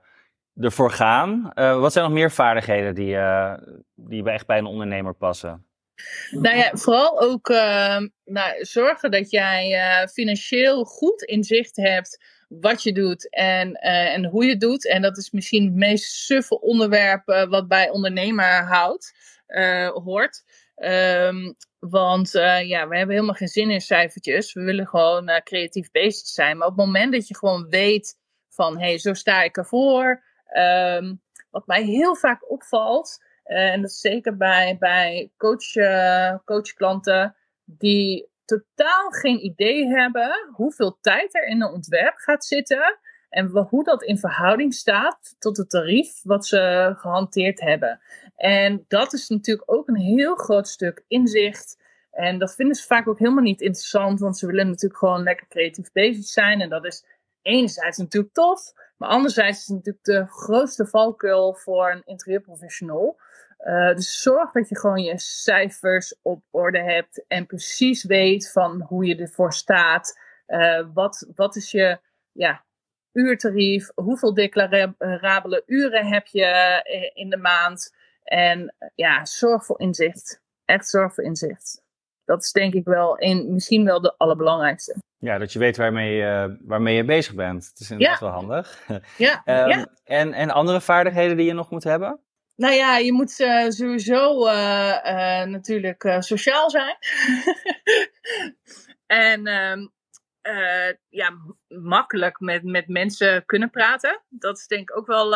ervoor 0.56 0.90
gaan. 0.90 1.50
Uh, 1.54 1.80
wat 1.80 1.92
zijn 1.92 2.04
nog 2.04 2.14
meer 2.14 2.30
vaardigheden 2.30 2.94
die, 2.94 3.16
die 3.94 4.30
echt 4.30 4.46
bij 4.46 4.58
een 4.58 4.66
ondernemer 4.66 5.14
passen? 5.14 5.66
Nou 6.30 6.56
ja, 6.56 6.70
vooral 6.72 7.20
ook 7.20 7.48
nou, 8.24 8.64
zorgen 8.64 9.10
dat 9.10 9.30
jij 9.30 10.08
financieel 10.12 10.84
goed 10.84 11.22
inzicht 11.22 11.76
hebt 11.76 12.18
wat 12.60 12.82
je 12.82 12.92
doet 12.92 13.30
en, 13.30 13.68
uh, 13.68 14.12
en 14.14 14.24
hoe 14.24 14.44
je 14.44 14.50
het 14.50 14.60
doet. 14.60 14.88
En 14.88 15.02
dat 15.02 15.16
is 15.16 15.30
misschien 15.30 15.64
het 15.64 15.74
meest 15.74 16.12
suffe 16.12 16.60
onderwerp 16.60 17.28
uh, 17.28 17.44
wat 17.44 17.68
bij 17.68 17.90
ondernemer 17.90 18.64
houdt, 18.64 19.12
hoort. 20.04 20.42
Um, 20.76 21.56
want 21.78 22.30
ja, 22.62 22.88
we 22.88 22.96
hebben 22.96 23.14
helemaal 23.14 23.34
geen 23.34 23.48
zin 23.48 23.70
in 23.70 23.80
cijfertjes. 23.80 24.52
We 24.52 24.62
willen 24.62 24.86
gewoon 24.86 25.40
creatief 25.44 25.90
bezig 25.90 26.26
zijn. 26.26 26.56
Maar 26.58 26.68
op 26.68 26.76
het 26.76 26.86
moment 26.86 27.12
dat 27.12 27.28
je 27.28 27.36
gewoon 27.36 27.68
weet 27.68 28.18
van, 28.48 28.78
hé, 28.78 28.86
hey, 28.86 28.98
zo 28.98 29.14
sta 29.14 29.42
ik 29.42 29.56
ervoor. 29.56 30.24
Um, 30.56 31.22
wat 31.50 31.66
mij 31.66 31.82
heel 31.82 32.16
vaak 32.16 32.50
opvalt, 32.50 33.24
en 33.42 33.80
dat 33.80 33.90
is 33.90 34.00
zeker 34.00 34.36
bij, 34.36 34.76
bij 34.78 35.32
coach, 35.36 35.72
coachklanten, 36.44 37.36
die 37.64 38.30
totaal 38.44 39.10
geen 39.10 39.44
idee 39.44 39.86
hebben 39.86 40.48
hoeveel 40.52 40.98
tijd 41.00 41.34
er 41.34 41.46
in 41.46 41.62
een 41.62 41.72
ontwerp 41.72 42.14
gaat 42.16 42.44
zitten 42.44 42.98
en 43.28 43.46
hoe 43.46 43.84
dat 43.84 44.02
in 44.02 44.18
verhouding 44.18 44.74
staat 44.74 45.36
tot 45.38 45.56
het 45.56 45.70
tarief 45.70 46.20
wat 46.22 46.46
ze 46.46 46.92
gehanteerd 46.96 47.60
hebben. 47.60 48.00
En 48.36 48.84
dat 48.88 49.12
is 49.12 49.28
natuurlijk 49.28 49.72
ook 49.72 49.88
een 49.88 49.96
heel 49.96 50.34
groot 50.34 50.68
stuk 50.68 51.04
inzicht. 51.08 51.80
En 52.10 52.38
dat 52.38 52.54
vinden 52.54 52.76
ze 52.76 52.86
vaak 52.86 53.08
ook 53.08 53.18
helemaal 53.18 53.42
niet 53.42 53.60
interessant, 53.60 54.20
want 54.20 54.38
ze 54.38 54.46
willen 54.46 54.66
natuurlijk 54.66 54.98
gewoon 54.98 55.22
lekker 55.22 55.46
creatief 55.48 55.92
bezig 55.92 56.24
zijn. 56.24 56.60
En 56.60 56.68
dat 56.68 56.84
is 56.84 57.04
enerzijds 57.42 57.98
natuurlijk 57.98 58.34
tof, 58.34 58.72
maar 58.96 59.08
anderzijds 59.08 59.58
is 59.58 59.66
het 59.66 59.76
natuurlijk 59.76 60.04
de 60.04 60.26
grootste 60.26 60.86
valkuil 60.86 61.54
voor 61.54 61.90
een 61.90 62.02
interieurprofessional. 62.04 63.20
Uh, 63.64 63.94
dus 63.94 64.22
zorg 64.22 64.52
dat 64.52 64.68
je 64.68 64.78
gewoon 64.78 65.02
je 65.02 65.18
cijfers 65.18 66.14
op 66.22 66.42
orde 66.50 66.82
hebt 66.82 67.24
en 67.28 67.46
precies 67.46 68.04
weet 68.04 68.50
van 68.52 68.80
hoe 68.80 69.04
je 69.04 69.16
ervoor 69.16 69.52
staat. 69.52 70.18
Uh, 70.46 70.86
wat, 70.94 71.30
wat 71.34 71.56
is 71.56 71.70
je 71.70 71.98
ja, 72.32 72.64
uurtarief? 73.12 73.90
Hoeveel 73.94 74.34
declarabele 74.34 75.62
uren 75.66 76.06
heb 76.06 76.26
je 76.26 76.44
eh, 76.44 77.10
in 77.14 77.30
de 77.30 77.36
maand? 77.36 77.94
En 78.22 78.74
ja, 78.94 79.24
zorg 79.24 79.64
voor 79.64 79.80
inzicht. 79.80 80.42
Echt 80.64 80.88
zorg 80.88 81.14
voor 81.14 81.24
inzicht. 81.24 81.82
Dat 82.24 82.42
is 82.42 82.52
denk 82.52 82.74
ik 82.74 82.84
wel 82.84 83.22
een, 83.22 83.52
misschien 83.52 83.84
wel 83.84 84.00
de 84.00 84.14
allerbelangrijkste. 84.16 84.96
Ja, 85.18 85.38
dat 85.38 85.52
je 85.52 85.58
weet 85.58 85.76
waarmee 85.76 86.16
je, 86.16 86.58
waarmee 86.60 86.96
je 86.96 87.04
bezig 87.04 87.34
bent. 87.34 87.70
Dat 87.70 87.80
is 87.80 87.90
inderdaad 87.90 88.20
ja. 88.20 88.26
wel 88.26 88.34
handig. 88.34 88.86
Ja, 89.16 89.42
um, 89.44 89.68
ja. 89.78 89.86
En, 90.04 90.32
en 90.32 90.50
andere 90.50 90.80
vaardigheden 90.80 91.36
die 91.36 91.46
je 91.46 91.52
nog 91.52 91.70
moet 91.70 91.84
hebben? 91.84 92.20
Nou 92.56 92.74
ja, 92.74 92.96
je 92.96 93.12
moet 93.12 93.40
uh, 93.40 93.68
sowieso 93.68 94.46
uh, 94.46 94.98
uh, 95.04 95.44
natuurlijk 95.44 96.16
sociaal 96.18 96.70
zijn. 96.70 96.96
en 99.06 99.46
ehm, 99.46 99.86
ja, 101.08 101.32
makkelijk 101.68 102.40
met, 102.40 102.62
met 102.62 102.88
mensen 102.88 103.44
kunnen 103.46 103.70
praten. 103.70 104.22
Dat 104.28 104.58
is 104.58 104.66
denk 104.66 104.90
ik 104.90 104.96
ook 104.96 105.06
wel, 105.06 105.30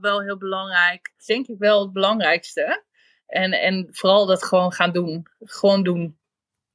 wel 0.00 0.22
heel 0.22 0.38
belangrijk. 0.38 1.12
Denk 1.26 1.46
ik 1.46 1.58
wel 1.58 1.82
het 1.82 1.92
belangrijkste. 1.92 2.84
En, 3.26 3.52
en 3.52 3.88
vooral 3.90 4.26
dat 4.26 4.44
gewoon 4.44 4.72
gaan 4.72 4.92
doen. 4.92 5.26
Gewoon 5.40 5.82
doen. 5.82 6.18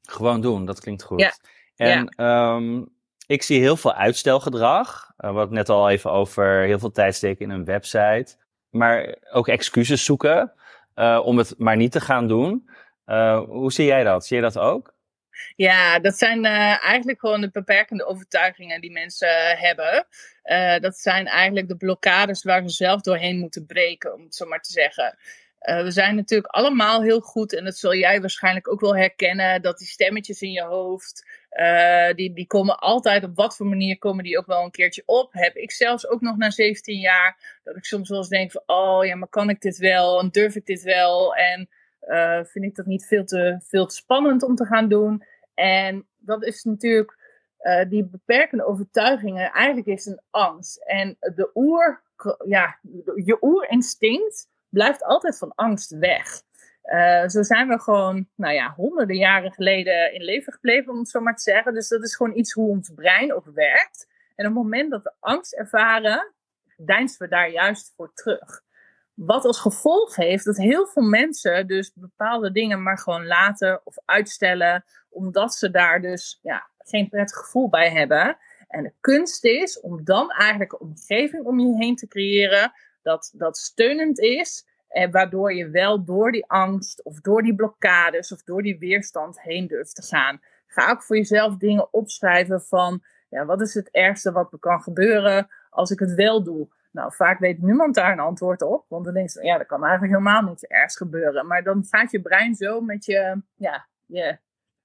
Gewoon 0.02 0.42
doen, 0.42 0.66
dat 0.66 0.80
klinkt 0.80 1.04
goed. 1.04 1.20
Ja. 1.20 1.34
En 1.76 2.14
ja. 2.18 2.56
Um, 2.56 2.98
ik 3.28 3.44
zie 3.44 3.60
heel 3.60 3.78
veel 3.78 3.94
uitstelgedrag. 3.94 5.14
Uh, 5.18 5.32
wat 5.32 5.52
net 5.52 5.70
al 5.70 5.90
even 5.90 6.12
over 6.12 6.64
heel 6.64 6.80
veel 6.80 6.92
tijd 6.92 7.16
steken 7.16 7.46
in 7.46 7.52
een 7.52 7.66
website 7.66 8.36
maar 8.70 9.16
ook 9.32 9.48
excuses 9.48 10.06
zoeken 10.06 10.54
uh, 10.96 11.22
om 11.24 11.38
het 11.38 11.54
maar 11.58 11.76
niet 11.76 11.92
te 11.92 12.02
gaan 12.02 12.28
doen. 12.28 12.70
Uh, 13.06 13.44
hoe 13.44 13.72
zie 13.72 13.86
jij 13.86 14.04
dat? 14.04 14.26
Zie 14.26 14.36
je 14.36 14.42
dat 14.42 14.58
ook? 14.58 14.94
Ja, 15.56 16.00
dat 16.00 16.18
zijn 16.18 16.46
uh, 16.46 16.84
eigenlijk 16.86 17.20
gewoon 17.20 17.42
de 17.42 17.50
beperkende 17.52 18.06
overtuigingen 18.06 18.82
die 18.82 18.92
mensen 18.92 19.58
hebben. 19.58 20.08
dat 20.82 20.98
zijn 20.98 21.28
eigenlijk 21.28 21.68
de 21.68 21.78
blokkades 21.78 22.44
waar 22.44 22.62
ze 22.62 22.70
zelf 22.70 23.02
doorheen 23.02 23.40
moeten 23.40 23.66
breken, 23.66 24.14
om 24.14 24.24
het 24.24 24.36
zo 24.36 24.46
maar 24.46 24.62
te 24.62 24.72
zeggen. 24.72 25.18
Uh, 25.62 25.84
we 25.84 25.92
zijn 25.92 26.16
natuurlijk 26.16 26.54
allemaal 26.54 27.02
heel 27.02 27.20
goed, 27.20 27.54
en 27.54 27.64
dat 27.64 27.78
zul 27.78 27.96
jij 27.96 28.22
waarschijnlijk 28.22 28.72
ook 28.72 28.80
wel 28.80 28.96
herkennen, 28.96 29.62
dat 29.62 29.78
die 29.78 29.88
stemmetjes 29.88 30.42
in 30.42 30.52
je 30.52 30.64
hoofd, 30.64 31.26
uh, 31.52 32.14
die, 32.14 32.34
die 32.34 32.48
komen 32.48 32.80
altijd, 32.80 33.24
op 33.24 33.36
wat 33.36 33.56
voor 33.56 33.66
manier 33.66 33.98
komen 33.98 34.24
die 34.24 34.38
ook 34.38 34.46
wel 34.46 34.64
een 34.64 34.72
keertje 34.72 35.04
op. 35.06 35.34
Heb 35.34 35.56
ik 35.56 35.72
zelfs 35.72 36.08
ook 36.08 36.22
nog 36.22 36.38
na 36.38 36.50
17 36.50 37.00
jaar, 37.00 37.60
dat 37.64 37.76
ik 37.76 37.86
soms 37.86 38.10
wel 38.10 38.18
eens 38.18 38.30
denk 38.30 38.52
van, 38.52 38.64
oh 38.66 39.06
ja, 39.06 39.16
maar 39.16 39.28
kan 39.28 39.50
ik 39.50 39.62
dit 39.62 39.78
wel, 39.78 40.20
en 40.20 40.30
durf 40.30 40.56
ik 40.56 40.66
dit 40.66 40.82
wel, 40.82 41.36
en 41.36 41.70
uh, 42.02 42.44
vind 42.44 42.66
ik 42.66 42.76
dat 42.76 42.86
niet 42.86 43.06
veel 43.06 43.26
te, 43.26 43.60
veel 43.68 43.86
te 43.86 43.96
spannend 43.96 44.44
om 44.44 44.56
te 44.56 44.66
gaan 44.66 44.90
doen. 44.90 45.24
En 45.54 46.08
dat 46.18 46.44
is 46.44 46.64
natuurlijk 46.64 47.18
die 47.90 48.06
beperkende 48.06 48.66
overtuigingen. 48.66 49.52
Eigenlijk 49.52 49.88
is 49.88 50.06
een 50.06 50.22
angst. 50.30 50.78
En 50.86 51.18
de 51.20 51.50
oer, 51.54 52.02
ja, 52.46 52.80
je 53.16 53.38
oerinstinct 53.42 54.48
blijft 54.70 55.04
altijd 55.04 55.38
van 55.38 55.52
angst 55.56 55.98
weg. 55.98 56.42
Uh, 56.84 57.28
zo 57.28 57.44
zijn 57.44 57.68
we 57.68 57.80
gewoon, 57.80 58.28
nou 58.36 58.54
ja, 58.54 58.74
honderden 58.76 59.16
jaren 59.16 59.52
geleden 59.52 60.14
in 60.14 60.24
leven 60.24 60.54
gebleven, 60.54 60.92
om 60.92 61.00
het 61.00 61.10
zo 61.10 61.20
maar 61.20 61.36
te 61.36 61.42
zeggen. 61.42 61.74
Dus 61.74 61.88
dat 61.88 62.04
is 62.04 62.16
gewoon 62.16 62.38
iets 62.38 62.54
hoe 62.54 62.70
ons 62.70 62.92
brein 62.96 63.34
ook 63.34 63.50
werkt. 63.54 64.08
En 64.36 64.48
op 64.48 64.54
het 64.54 64.64
moment 64.64 64.92
dat 64.92 65.04
we 65.04 65.14
angst 65.20 65.54
ervaren, 65.54 66.34
deinsen 66.78 67.22
we 67.22 67.28
daar 67.28 67.50
juist 67.50 67.94
voor 67.96 68.14
terug. 68.14 68.62
Wat 69.14 69.46
als 69.46 69.60
gevolg 69.60 70.16
heeft 70.16 70.46
dat 70.46 70.58
heel 70.58 70.88
veel 70.88 71.04
mensen 71.04 71.68
dus 71.68 71.92
bepaalde 71.94 72.52
dingen 72.52 72.84
maar 72.84 72.98
gewoon 72.98 73.28
laten 73.28 73.82
of 73.84 73.96
uitstellen, 74.06 74.86
omdat 75.10 75.54
ze 75.54 75.72
daar 75.72 76.02
dus 76.02 76.40
ja, 76.42 76.70
geen 76.78 77.10
prettig 77.10 77.38
gevoel 77.38 77.70
bij 77.70 77.92
hebben. 77.92 78.38
En 78.68 78.84
de 78.84 78.94
kunst 79.00 79.46
is 79.46 79.80
om 79.80 80.04
dan 80.04 80.32
eigenlijk 80.32 80.72
een 80.72 80.80
omgeving 80.80 81.46
om 81.46 81.60
je 81.60 81.76
heen 81.76 81.96
te 81.96 82.08
creëren 82.08 82.72
dat, 83.02 83.34
dat 83.34 83.58
steunend 83.58 84.20
is. 84.20 84.68
En 84.88 85.12
waardoor 85.12 85.54
je 85.54 85.70
wel 85.70 86.04
door 86.04 86.32
die 86.32 86.46
angst 86.46 87.04
of 87.04 87.22
door 87.22 87.42
die 87.42 87.56
blokkades 87.56 88.32
of 88.32 88.44
door 88.44 88.62
die 88.62 88.80
weerstand 88.80 89.42
heen 89.42 89.68
durft 89.68 89.96
te 89.96 90.02
gaan. 90.02 90.42
Ga 90.68 90.92
ook 90.92 91.04
voor 91.04 91.16
jezelf 91.16 91.58
dingen 91.58 91.94
opschrijven 91.94 92.62
van 92.62 93.04
ja, 93.30 93.46
wat 93.46 93.62
is 93.62 93.74
het 93.74 93.90
ergste 93.90 94.32
wat 94.32 94.54
er 94.54 94.60
kan 94.60 94.82
gebeuren 94.82 95.48
als 95.70 95.92
ik 95.92 96.00
het 96.00 96.14
wel 96.14 96.44
doe. 96.44 96.68
Nou, 96.92 97.14
vaak 97.14 97.40
weet 97.40 97.62
niemand 97.62 97.96
daar 97.96 98.12
een 98.12 98.20
antwoord 98.20 98.62
op. 98.62 98.86
Want 98.88 99.06
dan 99.06 99.14
denk 99.14 99.30
je, 99.30 99.44
ja, 99.44 99.58
dat 99.58 99.68
kan 99.68 99.84
eigenlijk 99.84 100.14
helemaal 100.14 100.42
niet 100.42 100.68
ergens 100.68 100.98
gebeuren. 100.98 101.48
Maar 101.48 101.64
dan 101.64 101.86
gaat 101.90 102.12
je 102.12 102.22
brein 102.22 102.56
zo 102.56 102.82
met 102.82 103.06
je, 103.06 103.42
ja, 103.56 103.88
je 104.06 104.38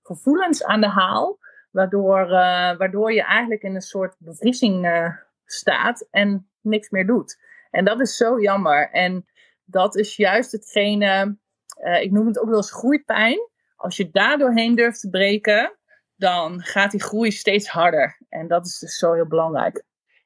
gevoelens 0.03 0.65
aan 0.65 0.81
de 0.81 0.89
haal. 0.89 1.39
Waardoor, 1.71 2.21
uh, 2.21 2.77
waardoor 2.77 3.13
je 3.13 3.23
eigenlijk 3.23 3.63
in 3.63 3.75
een 3.75 3.81
soort 3.81 4.17
bevriezing 4.19 4.87
uh, 4.87 5.17
staat 5.45 6.07
en 6.11 6.49
niks 6.61 6.91
meer 6.91 7.07
doet. 7.07 7.39
En 7.75 7.85
dat 7.85 8.01
is 8.01 8.17
zo 8.17 8.41
jammer. 8.41 8.91
En 8.91 9.27
dat 9.65 9.97
is 9.97 10.17
juist 10.17 10.53
hetgene, 10.53 11.39
uh, 11.85 12.03
ik 12.03 12.11
noem 12.11 12.27
het 12.27 12.39
ook 12.39 12.49
wel 12.49 12.57
eens 12.57 12.73
groeipijn. 12.73 13.39
Als 13.77 13.97
je 13.97 14.11
daar 14.11 14.39
doorheen 14.39 14.75
durft 14.75 15.01
te 15.01 15.11
breken, 15.11 15.79
dan 16.17 16.61
gaat 16.61 16.91
die 16.91 17.03
groei 17.03 17.31
steeds 17.31 17.69
harder. 17.69 18.19
En 18.29 18.49
dat 18.49 18.67
is 18.67 18.79
dus 18.79 18.99
zo 18.99 19.13
heel 19.13 19.27
belangrijk. 19.27 19.85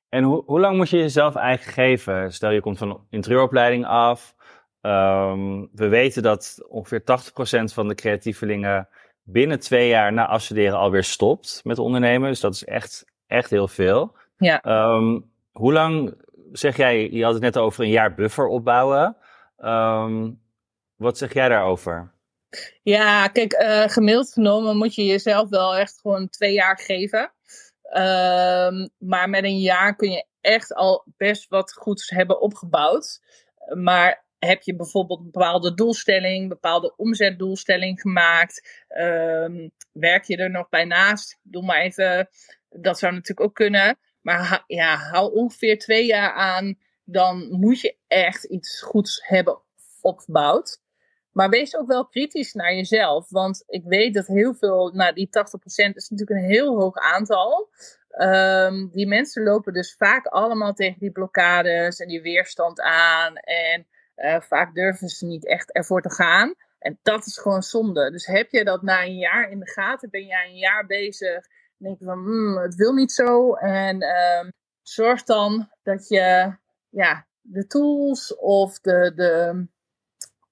En 0.08 0.22
hoe, 0.22 0.42
hoe 0.46 0.60
lang 0.60 0.76
moet 0.76 0.90
je 0.90 0.96
jezelf 0.96 1.34
eigenlijk 1.34 1.76
geven? 1.76 2.32
Stel 2.32 2.50
je 2.50 2.60
komt 2.60 2.78
van 2.78 2.90
een 2.90 3.06
interieuropleiding 3.10 3.86
af. 3.86 4.34
Um, 4.80 5.68
we 5.72 5.88
weten 5.88 6.22
dat 6.22 6.66
ongeveer 6.68 7.00
80% 7.00 7.04
van 7.74 7.88
de 7.88 7.94
creatievelingen 7.94 8.88
binnen 9.22 9.60
twee 9.60 9.88
jaar 9.88 10.12
na 10.12 10.26
afstuderen 10.26 10.78
alweer 10.78 11.04
stopt 11.04 11.60
met 11.64 11.78
ondernemen. 11.78 12.28
Dus 12.28 12.40
dat 12.40 12.54
is 12.54 12.64
echt, 12.64 13.04
echt 13.26 13.50
heel 13.50 13.68
veel. 13.68 14.16
Ja. 14.36 14.64
Um, 14.94 15.30
hoe 15.52 15.72
lang, 15.72 16.14
zeg 16.52 16.76
jij, 16.76 17.10
je 17.10 17.24
had 17.24 17.32
het 17.32 17.42
net 17.42 17.56
over 17.56 17.84
een 17.84 17.90
jaar 17.90 18.14
buffer 18.14 18.46
opbouwen. 18.46 19.16
Um, 19.58 20.40
wat 20.96 21.18
zeg 21.18 21.34
jij 21.34 21.48
daarover? 21.48 22.12
Ja, 22.82 23.28
kijk, 23.28 23.52
uh, 23.52 23.82
gemiddeld 23.82 24.32
genomen 24.32 24.76
moet 24.76 24.94
je 24.94 25.04
jezelf 25.04 25.48
wel 25.48 25.76
echt 25.76 26.00
gewoon 26.00 26.28
twee 26.28 26.52
jaar 26.52 26.78
geven. 26.78 27.32
Um, 27.92 28.88
maar 28.98 29.28
met 29.28 29.44
een 29.44 29.58
jaar 29.58 29.96
kun 29.96 30.10
je 30.10 30.26
echt 30.40 30.74
al 30.74 31.04
best 31.16 31.48
wat 31.48 31.72
goeds 31.72 32.10
hebben 32.10 32.40
opgebouwd. 32.40 33.20
Maar 33.74 34.24
heb 34.38 34.62
je 34.62 34.76
bijvoorbeeld 34.76 35.18
een 35.18 35.30
bepaalde 35.30 35.74
doelstelling, 35.74 36.48
bepaalde 36.48 36.96
omzetdoelstelling 36.96 38.00
gemaakt? 38.00 38.84
Um, 38.98 39.70
werk 39.92 40.24
je 40.24 40.36
er 40.36 40.50
nog 40.50 40.68
bij 40.68 40.84
naast? 40.84 41.38
Doe 41.42 41.64
maar 41.64 41.80
even, 41.80 42.28
dat 42.68 42.98
zou 42.98 43.12
natuurlijk 43.12 43.48
ook 43.48 43.54
kunnen. 43.54 43.98
Maar 44.20 44.64
ja, 44.66 44.96
hou 44.96 45.34
ongeveer 45.34 45.78
twee 45.78 46.06
jaar 46.06 46.32
aan, 46.32 46.78
dan 47.04 47.48
moet 47.50 47.80
je 47.80 47.96
echt 48.06 48.44
iets 48.44 48.82
goeds 48.82 49.20
hebben 49.26 49.58
opgebouwd. 50.00 50.80
Maar 51.32 51.48
wees 51.48 51.76
ook 51.76 51.86
wel 51.86 52.06
kritisch 52.06 52.52
naar 52.52 52.74
jezelf. 52.74 53.30
Want 53.30 53.64
ik 53.66 53.84
weet 53.84 54.14
dat 54.14 54.26
heel 54.26 54.54
veel, 54.54 54.90
nou 54.94 55.12
die 55.12 55.28
80% 55.28 55.30
is 55.94 56.08
natuurlijk 56.08 56.30
een 56.30 56.50
heel 56.50 56.80
hoog 56.80 56.96
aantal. 56.96 57.70
Um, 58.18 58.90
die 58.90 59.06
mensen 59.06 59.42
lopen 59.42 59.72
dus 59.72 59.94
vaak 59.94 60.26
allemaal 60.26 60.72
tegen 60.72 60.98
die 60.98 61.10
blokkades 61.10 62.00
en 62.00 62.08
die 62.08 62.22
weerstand 62.22 62.80
aan. 62.80 63.36
En 63.36 63.86
uh, 64.16 64.40
vaak 64.40 64.74
durven 64.74 65.08
ze 65.08 65.26
niet 65.26 65.46
echt 65.46 65.72
ervoor 65.72 66.02
te 66.02 66.10
gaan. 66.10 66.54
En 66.78 66.98
dat 67.02 67.26
is 67.26 67.38
gewoon 67.38 67.62
zonde. 67.62 68.10
Dus 68.10 68.26
heb 68.26 68.50
je 68.50 68.64
dat 68.64 68.82
na 68.82 69.02
een 69.02 69.16
jaar 69.16 69.50
in 69.50 69.58
de 69.58 69.70
gaten, 69.70 70.10
ben 70.10 70.24
jij 70.24 70.46
een 70.46 70.58
jaar 70.58 70.86
bezig. 70.86 71.46
Denk 71.78 71.98
je 71.98 72.04
van, 72.04 72.18
hmm, 72.18 72.56
het 72.56 72.74
wil 72.74 72.92
niet 72.92 73.12
zo. 73.12 73.54
En 73.54 74.02
um, 74.02 74.52
zorg 74.82 75.22
dan 75.22 75.68
dat 75.82 76.08
je 76.08 76.56
ja, 76.88 77.26
de 77.40 77.66
tools 77.66 78.36
of 78.36 78.78
de, 78.78 79.12
de 79.14 79.66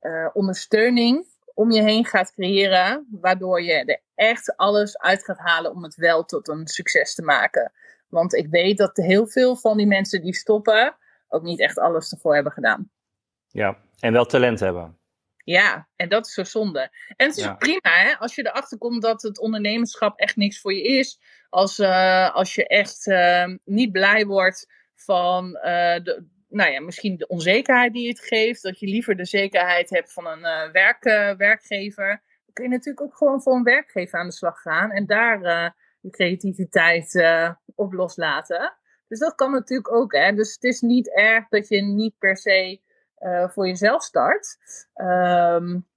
uh, 0.01 0.29
ondersteuning 0.33 1.27
om 1.55 1.71
je 1.71 1.83
heen 1.83 2.05
gaat 2.05 2.33
creëren, 2.33 3.07
waardoor 3.21 3.63
je 3.63 3.73
er 3.73 4.01
echt 4.15 4.57
alles 4.57 4.99
uit 4.99 5.25
gaat 5.25 5.39
halen 5.39 5.71
om 5.71 5.83
het 5.83 5.95
wel 5.95 6.25
tot 6.25 6.49
een 6.49 6.67
succes 6.67 7.15
te 7.15 7.23
maken. 7.23 7.73
Want 8.09 8.35
ik 8.35 8.47
weet 8.49 8.79
dat 8.79 8.97
heel 8.97 9.27
veel 9.27 9.57
van 9.57 9.77
die 9.77 9.87
mensen 9.87 10.23
die 10.23 10.35
stoppen 10.35 10.97
ook 11.29 11.43
niet 11.43 11.61
echt 11.61 11.79
alles 11.79 12.13
ervoor 12.13 12.35
hebben 12.35 12.53
gedaan. 12.53 12.91
Ja, 13.49 13.79
en 14.01 14.13
wel 14.13 14.25
talent 14.25 14.61
hebben. 14.61 14.99
Ja, 15.47 15.89
en 15.97 16.09
dat 16.09 16.27
is 16.27 16.33
zo 16.33 16.45
zonde. 16.45 16.81
En 17.17 17.27
het 17.27 17.37
is 17.37 17.51
prima 17.59 17.91
hè, 17.91 18.17
als 18.19 18.35
je 18.35 18.47
erachter 18.47 18.79
komt 18.79 19.03
dat 19.03 19.23
het 19.23 19.39
ondernemerschap 19.39 20.19
echt 20.19 20.37
niks 20.37 20.61
voor 20.61 20.75
je 20.75 20.83
is. 20.83 21.21
Als, 21.49 21.79
uh, 21.79 22.35
als 22.35 22.55
je 22.55 22.67
echt 22.67 23.07
uh, 23.07 23.55
niet 23.65 23.93
blij 23.93 24.27
wordt 24.27 24.67
van 24.95 25.47
uh, 25.47 25.63
de, 26.03 26.27
nou 26.49 26.71
ja, 26.71 26.81
misschien 26.81 27.17
de 27.17 27.27
onzekerheid 27.27 27.93
die 27.93 28.09
het 28.09 28.21
geeft. 28.21 28.63
Dat 28.63 28.79
je 28.79 28.87
liever 28.87 29.17
de 29.17 29.25
zekerheid 29.25 29.91
hebt 29.91 30.13
van 30.13 30.27
een 30.27 30.41
uh, 30.41 30.71
werk, 30.71 31.05
werkgever. 31.39 32.09
Dan 32.45 32.53
kun 32.53 32.65
je 32.65 32.71
natuurlijk 32.71 33.07
ook 33.07 33.17
gewoon 33.17 33.43
voor 33.43 33.55
een 33.55 33.63
werkgever 33.63 34.19
aan 34.19 34.27
de 34.27 34.33
slag 34.33 34.61
gaan. 34.61 34.91
En 34.91 35.07
daar 35.07 35.41
je 36.01 36.11
creativiteit 36.11 37.23
op 37.75 37.93
loslaten. 37.93 38.77
Dus 39.09 39.19
dat 39.19 39.35
kan 39.35 39.51
natuurlijk 39.51 39.93
ook. 39.93 40.13
Hè? 40.13 40.33
Dus 40.33 40.55
het 40.55 40.65
is 40.65 40.81
niet 40.81 41.17
erg 41.17 41.49
dat 41.49 41.69
je 41.69 41.83
niet 41.83 42.19
per 42.19 42.37
se 42.37 42.81
voor 43.53 43.67
jezelf 43.67 44.03
start. 44.03 44.59
Um, 44.95 45.89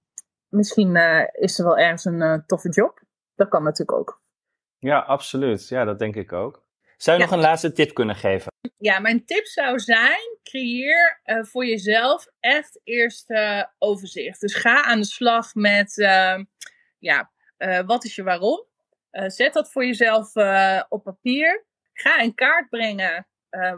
misschien 0.47 0.95
is 1.31 1.59
er 1.59 1.65
wel 1.65 1.77
ergens 1.77 2.05
een 2.05 2.43
toffe 2.45 2.69
job. 2.69 3.01
Dat 3.35 3.49
kan 3.49 3.63
natuurlijk 3.63 3.97
ook. 3.97 4.21
Ja, 4.77 4.99
absoluut. 4.99 5.67
Ja, 5.67 5.85
dat 5.85 5.99
denk 5.99 6.15
ik 6.15 6.33
ook. 6.33 6.67
Zou 6.97 7.17
je 7.17 7.23
nog 7.23 7.33
een 7.33 7.39
laatste 7.39 7.71
tip 7.71 7.93
kunnen 7.93 8.15
geven? 8.15 8.51
Ja, 8.77 8.99
mijn 8.99 9.25
tip 9.25 9.45
zou 9.45 9.79
zijn: 9.79 10.37
creëer 10.43 11.21
voor 11.23 11.65
jezelf 11.65 12.27
echt 12.39 12.79
eerst 12.83 13.33
overzicht. 13.77 14.39
Dus 14.41 14.55
ga 14.55 14.83
aan 14.83 14.99
de 14.99 15.05
slag 15.05 15.55
met, 15.55 15.93
ja, 16.99 17.31
wat 17.85 18.03
is 18.03 18.15
je 18.15 18.23
waarom? 18.23 18.67
zet 19.11 19.53
dat 19.53 19.71
voor 19.71 19.85
jezelf 19.85 20.35
op 20.89 21.03
papier. 21.03 21.65
Ga 21.93 22.19
in 22.19 22.35
kaart 22.35 22.69
brengen 22.69 23.27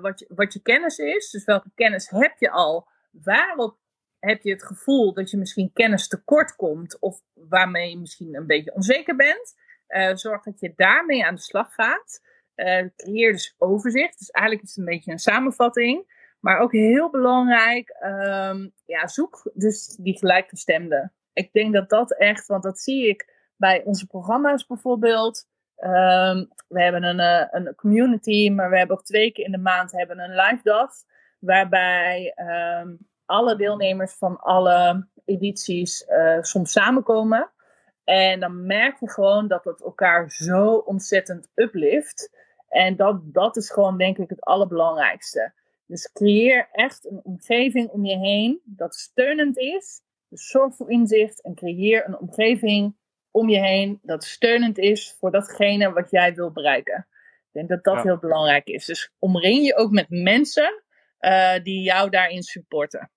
wat, 0.02 0.20
je, 0.20 0.26
wat 0.36 0.54
je 0.54 0.62
kennis 0.62 0.98
is. 0.98 1.30
Dus 1.30 1.44
welke 1.44 1.72
kennis 1.76 2.10
heb 2.10 2.34
je 2.38 2.52
al? 2.52 2.90
Waarop 3.12 3.78
heb 4.20 4.42
je 4.42 4.52
het 4.52 4.64
gevoel 4.64 5.14
dat 5.14 5.30
je 5.30 5.38
misschien 5.38 5.74
kennis 5.74 6.08
tekort 6.08 6.56
komt 6.56 7.00
of 7.00 7.22
waarmee 7.34 7.90
je 7.90 7.98
misschien 7.98 8.36
een 8.36 8.48
beetje 8.48 8.74
onzeker 8.74 9.16
bent? 9.16 9.60
zorg 10.14 10.44
dat 10.44 10.60
je 10.60 10.74
daarmee 10.76 11.26
aan 11.26 11.36
de 11.36 11.42
slag 11.42 11.74
gaat. 11.74 12.22
Uh, 12.56 12.84
creëer 12.96 13.32
dus 13.32 13.56
overzicht. 13.58 14.20
Dus 14.20 14.30
eigenlijk 14.30 14.68
is 14.68 14.76
het 14.76 14.86
een 14.86 14.94
beetje 14.94 15.12
een 15.12 15.20
samenvatting. 15.20 16.20
Maar 16.40 16.60
ook 16.60 16.72
heel 16.72 17.10
belangrijk, 17.10 17.96
um, 18.04 18.74
ja, 18.86 19.08
zoek 19.08 19.52
dus 19.54 19.96
die 20.00 20.18
gelijkgestemden. 20.18 21.14
Ik 21.34 21.54
denk 21.54 21.74
dat 21.74 21.90
dat 21.90 22.18
echt, 22.18 22.48
want 22.48 22.64
dat 22.64 22.80
zie 22.80 23.08
ik 23.08 23.52
bij 23.56 23.84
onze 23.84 24.08
programma's 24.08 24.66
bijvoorbeeld. 24.66 25.48
Um, 25.78 26.50
we 26.68 26.82
hebben 26.82 27.04
een, 27.04 27.20
uh, 27.20 27.48
een 27.50 27.76
community, 27.76 28.50
maar 28.50 28.70
we 28.70 28.78
hebben 28.78 28.98
ook 28.98 29.06
twee 29.06 29.32
keer 29.32 29.46
in 29.46 29.52
de 29.52 29.58
maand 29.58 29.92
hebben 29.92 30.20
een 30.20 30.36
live 30.36 30.60
dag. 30.64 30.92
Waarbij 31.42 32.34
um, 32.82 32.98
alle 33.26 33.56
deelnemers 33.56 34.14
van 34.14 34.40
alle 34.40 35.08
edities 35.26 36.06
uh, 36.08 36.42
soms 36.42 36.72
samenkomen. 36.72 37.52
En 38.04 38.40
dan 38.40 38.66
merk 38.66 39.00
je 39.00 39.10
gewoon 39.10 39.48
dat 39.48 39.64
het 39.64 39.82
elkaar 39.82 40.30
zo 40.30 40.76
ontzettend 40.76 41.52
uplift. 41.56 42.30
En 42.70 42.96
dat, 42.96 43.20
dat 43.24 43.58
is 43.58 43.70
gewoon, 43.70 43.98
denk 43.98 44.18
ik, 44.18 44.30
het 44.30 44.42
allerbelangrijkste. 44.42 45.54
Dus 45.86 46.12
creëer 46.12 46.70
echt 46.72 47.06
een 47.06 47.20
omgeving 47.24 47.90
om 47.90 48.06
je 48.06 48.18
heen 48.18 48.62
dat 48.64 48.96
steunend 48.96 49.58
is. 49.58 50.02
Dus 50.30 50.48
zorg 50.48 50.76
voor 50.76 50.92
inzicht 50.92 51.42
en 51.42 51.56
creëer 51.56 52.08
een 52.08 52.20
omgeving 52.20 52.96
om 53.32 53.50
je 53.50 53.60
heen 53.60 54.00
dat 54.02 54.24
steunend 54.24 54.78
is 54.78 55.16
voor 55.20 55.32
datgene 55.32 55.92
wat 55.92 56.10
jij 56.10 56.34
wil 56.36 56.52
bereiken. 56.52 57.08
Ik 57.54 57.68
denk 57.68 57.70
dat 57.70 57.84
dat 57.84 58.04
heel 58.04 58.18
belangrijk 58.18 58.68
is. 58.68 58.86
Dus 58.86 59.14
omring 59.20 59.66
je 59.66 59.76
ook 59.76 59.92
met 59.92 60.10
mensen 60.10 60.84
die 61.64 61.82
jou 61.82 62.10
daarin 62.10 62.44
supporten. 62.44 63.12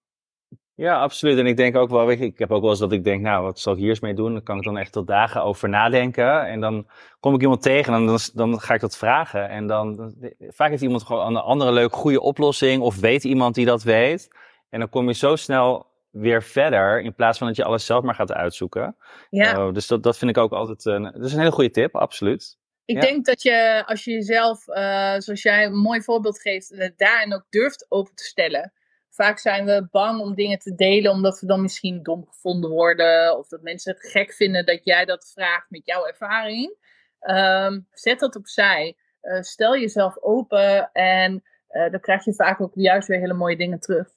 Ja, 0.76 1.00
absoluut. 1.00 1.38
En 1.38 1.46
ik 1.46 1.56
denk 1.56 1.76
ook 1.76 1.90
wel, 1.90 2.06
weet 2.06 2.18
je, 2.18 2.24
ik 2.24 2.38
heb 2.38 2.50
ook 2.50 2.60
wel 2.60 2.70
eens 2.70 2.78
dat 2.78 2.92
ik 2.92 3.04
denk, 3.04 3.22
nou, 3.22 3.42
wat 3.42 3.58
zal 3.60 3.72
ik 3.72 3.78
hier 3.78 3.88
eens 3.88 4.00
mee 4.00 4.14
doen? 4.14 4.32
Dan 4.32 4.42
kan 4.42 4.56
ik 4.56 4.64
dan 4.64 4.78
echt 4.78 4.92
tot 4.92 5.06
dagen 5.06 5.42
over 5.42 5.68
nadenken. 5.68 6.46
En 6.46 6.60
dan 6.60 6.86
kom 7.20 7.34
ik 7.34 7.40
iemand 7.40 7.62
tegen 7.62 7.94
en 7.94 8.06
dan, 8.06 8.18
dan 8.34 8.60
ga 8.60 8.74
ik 8.74 8.80
dat 8.80 8.96
vragen. 8.96 9.48
En 9.48 9.66
dan, 9.66 10.14
vaak 10.48 10.70
heeft 10.70 10.82
iemand 10.82 11.02
gewoon 11.02 11.26
een 11.26 11.42
andere 11.42 11.72
leuke, 11.72 11.96
goede 11.96 12.20
oplossing. 12.20 12.82
Of 12.82 13.00
weet 13.00 13.24
iemand 13.24 13.54
die 13.54 13.66
dat 13.66 13.82
weet. 13.82 14.28
En 14.70 14.78
dan 14.78 14.88
kom 14.88 15.08
je 15.08 15.14
zo 15.14 15.36
snel 15.36 15.92
weer 16.10 16.42
verder, 16.42 17.00
in 17.00 17.14
plaats 17.14 17.38
van 17.38 17.46
dat 17.46 17.56
je 17.56 17.64
alles 17.64 17.86
zelf 17.86 18.04
maar 18.04 18.14
gaat 18.14 18.32
uitzoeken. 18.32 18.96
Ja. 19.30 19.56
Uh, 19.56 19.72
dus 19.72 19.86
dat, 19.86 20.02
dat 20.02 20.18
vind 20.18 20.30
ik 20.30 20.38
ook 20.38 20.52
altijd, 20.52 20.84
uh, 20.84 21.12
dat 21.12 21.24
is 21.24 21.32
een 21.32 21.38
hele 21.38 21.52
goede 21.52 21.70
tip, 21.70 21.96
absoluut. 21.96 22.58
Ik 22.85 23.01
denk 23.01 23.25
dat 23.25 23.42
je, 23.42 23.83
als 23.87 24.05
je 24.05 24.11
jezelf, 24.11 24.68
uh, 24.68 25.14
zoals 25.18 25.42
jij 25.42 25.64
een 25.64 25.79
mooi 25.79 26.03
voorbeeld 26.03 26.40
geeft, 26.40 26.92
daarin 26.97 27.35
ook 27.35 27.47
durft 27.51 27.87
open 27.88 28.14
te 28.14 28.25
stellen. 28.25 28.73
Vaak 29.11 29.38
zijn 29.38 29.64
we 29.64 29.88
bang 29.90 30.20
om 30.20 30.35
dingen 30.35 30.59
te 30.59 30.75
delen, 30.75 31.11
omdat 31.12 31.40
we 31.40 31.47
dan 31.47 31.62
misschien 31.62 32.03
dom 32.03 32.27
gevonden 32.27 32.70
worden. 32.70 33.38
Of 33.38 33.49
dat 33.49 33.62
mensen 33.62 33.92
het 33.92 34.11
gek 34.11 34.33
vinden 34.33 34.66
dat 34.66 34.85
jij 34.85 35.05
dat 35.05 35.31
vraagt 35.35 35.70
met 35.70 35.87
jouw 35.87 36.07
ervaring. 36.07 36.77
Um, 37.20 37.87
zet 37.90 38.18
dat 38.18 38.37
opzij. 38.37 38.97
Uh, 39.23 39.40
stel 39.40 39.77
jezelf 39.77 40.16
open 40.20 40.90
en 40.92 41.42
uh, 41.70 41.90
dan 41.90 42.01
krijg 42.01 42.25
je 42.25 42.35
vaak 42.35 42.61
ook 42.61 42.73
juist 42.75 43.09
weer 43.09 43.18
hele 43.18 43.35
mooie 43.35 43.57
dingen 43.57 43.81
terug. 43.81 44.09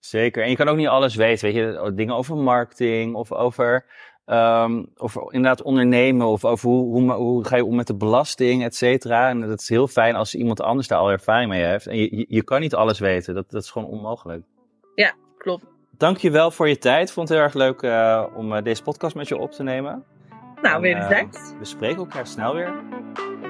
Zeker. 0.00 0.42
En 0.42 0.50
je 0.50 0.56
kan 0.56 0.68
ook 0.68 0.76
niet 0.76 0.86
alles 0.86 1.14
weten. 1.14 1.44
Weet 1.44 1.54
je, 1.54 1.92
dingen 1.94 2.14
over 2.14 2.36
marketing 2.36 3.14
of 3.14 3.32
over, 3.32 3.86
um, 4.26 4.88
over 4.96 5.22
inderdaad 5.22 5.62
ondernemen 5.62 6.26
of 6.26 6.44
over 6.44 6.68
hoe, 6.68 6.84
hoe, 6.84 7.12
hoe, 7.12 7.44
ga 7.44 7.56
je 7.56 7.64
om 7.64 7.74
met 7.74 7.86
de 7.86 7.94
belasting, 7.94 8.64
et 8.64 8.74
cetera. 8.74 9.28
En 9.28 9.40
dat 9.40 9.60
is 9.60 9.68
heel 9.68 9.88
fijn 9.88 10.14
als 10.14 10.34
iemand 10.34 10.60
anders 10.60 10.88
daar 10.88 10.98
al 10.98 11.10
ervaring 11.10 11.50
mee 11.50 11.64
heeft. 11.64 11.86
En 11.86 11.96
je, 11.96 12.26
je, 12.28 12.42
kan 12.42 12.60
niet 12.60 12.74
alles 12.74 12.98
weten. 12.98 13.34
Dat, 13.34 13.50
dat 13.50 13.62
is 13.62 13.70
gewoon 13.70 13.88
onmogelijk. 13.88 14.42
Ja, 14.94 15.14
klopt. 15.38 15.64
Dankjewel 15.96 16.50
voor 16.50 16.68
je 16.68 16.78
tijd. 16.78 17.12
Vond 17.12 17.28
het 17.28 17.36
heel 17.36 17.46
erg 17.46 17.54
leuk 17.54 17.82
uh, 17.82 18.24
om 18.34 18.52
uh, 18.52 18.62
deze 18.62 18.82
podcast 18.82 19.14
met 19.14 19.28
je 19.28 19.36
op 19.36 19.50
te 19.52 19.62
nemen. 19.62 20.04
Nou, 20.62 20.80
weer 20.80 20.96
uh, 20.96 21.08
we 21.58 21.64
spreken 21.64 21.98
elkaar 21.98 22.26
snel 22.26 22.54
weer. 22.54 22.74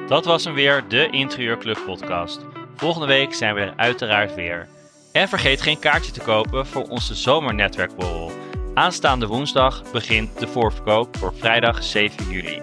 Dat 0.06 0.24
was 0.24 0.44
hem 0.44 0.54
weer, 0.54 0.84
de 0.88 1.08
Interieurclub 1.10 1.78
podcast. 1.86 2.46
Volgende 2.74 3.06
week 3.06 3.34
zijn 3.34 3.54
we 3.54 3.60
er 3.60 3.72
uiteraard 3.76 4.34
weer. 4.34 4.68
En 5.12 5.28
vergeet 5.28 5.60
geen 5.60 5.78
kaartje 5.78 6.12
te 6.12 6.20
kopen 6.20 6.66
voor 6.66 6.88
onze 6.88 7.14
zomernetwerkborrel. 7.14 8.30
Aanstaande 8.76 9.26
woensdag 9.26 9.82
begint 9.92 10.38
de 10.38 10.46
voorverkoop 10.46 11.16
voor 11.16 11.34
vrijdag 11.34 11.82
7 11.82 12.30
juli. 12.30 12.62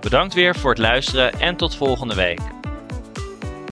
Bedankt 0.00 0.34
weer 0.34 0.56
voor 0.56 0.70
het 0.70 0.78
luisteren 0.78 1.32
en 1.32 1.56
tot 1.56 1.76
volgende 1.76 2.14
week. 2.14 2.40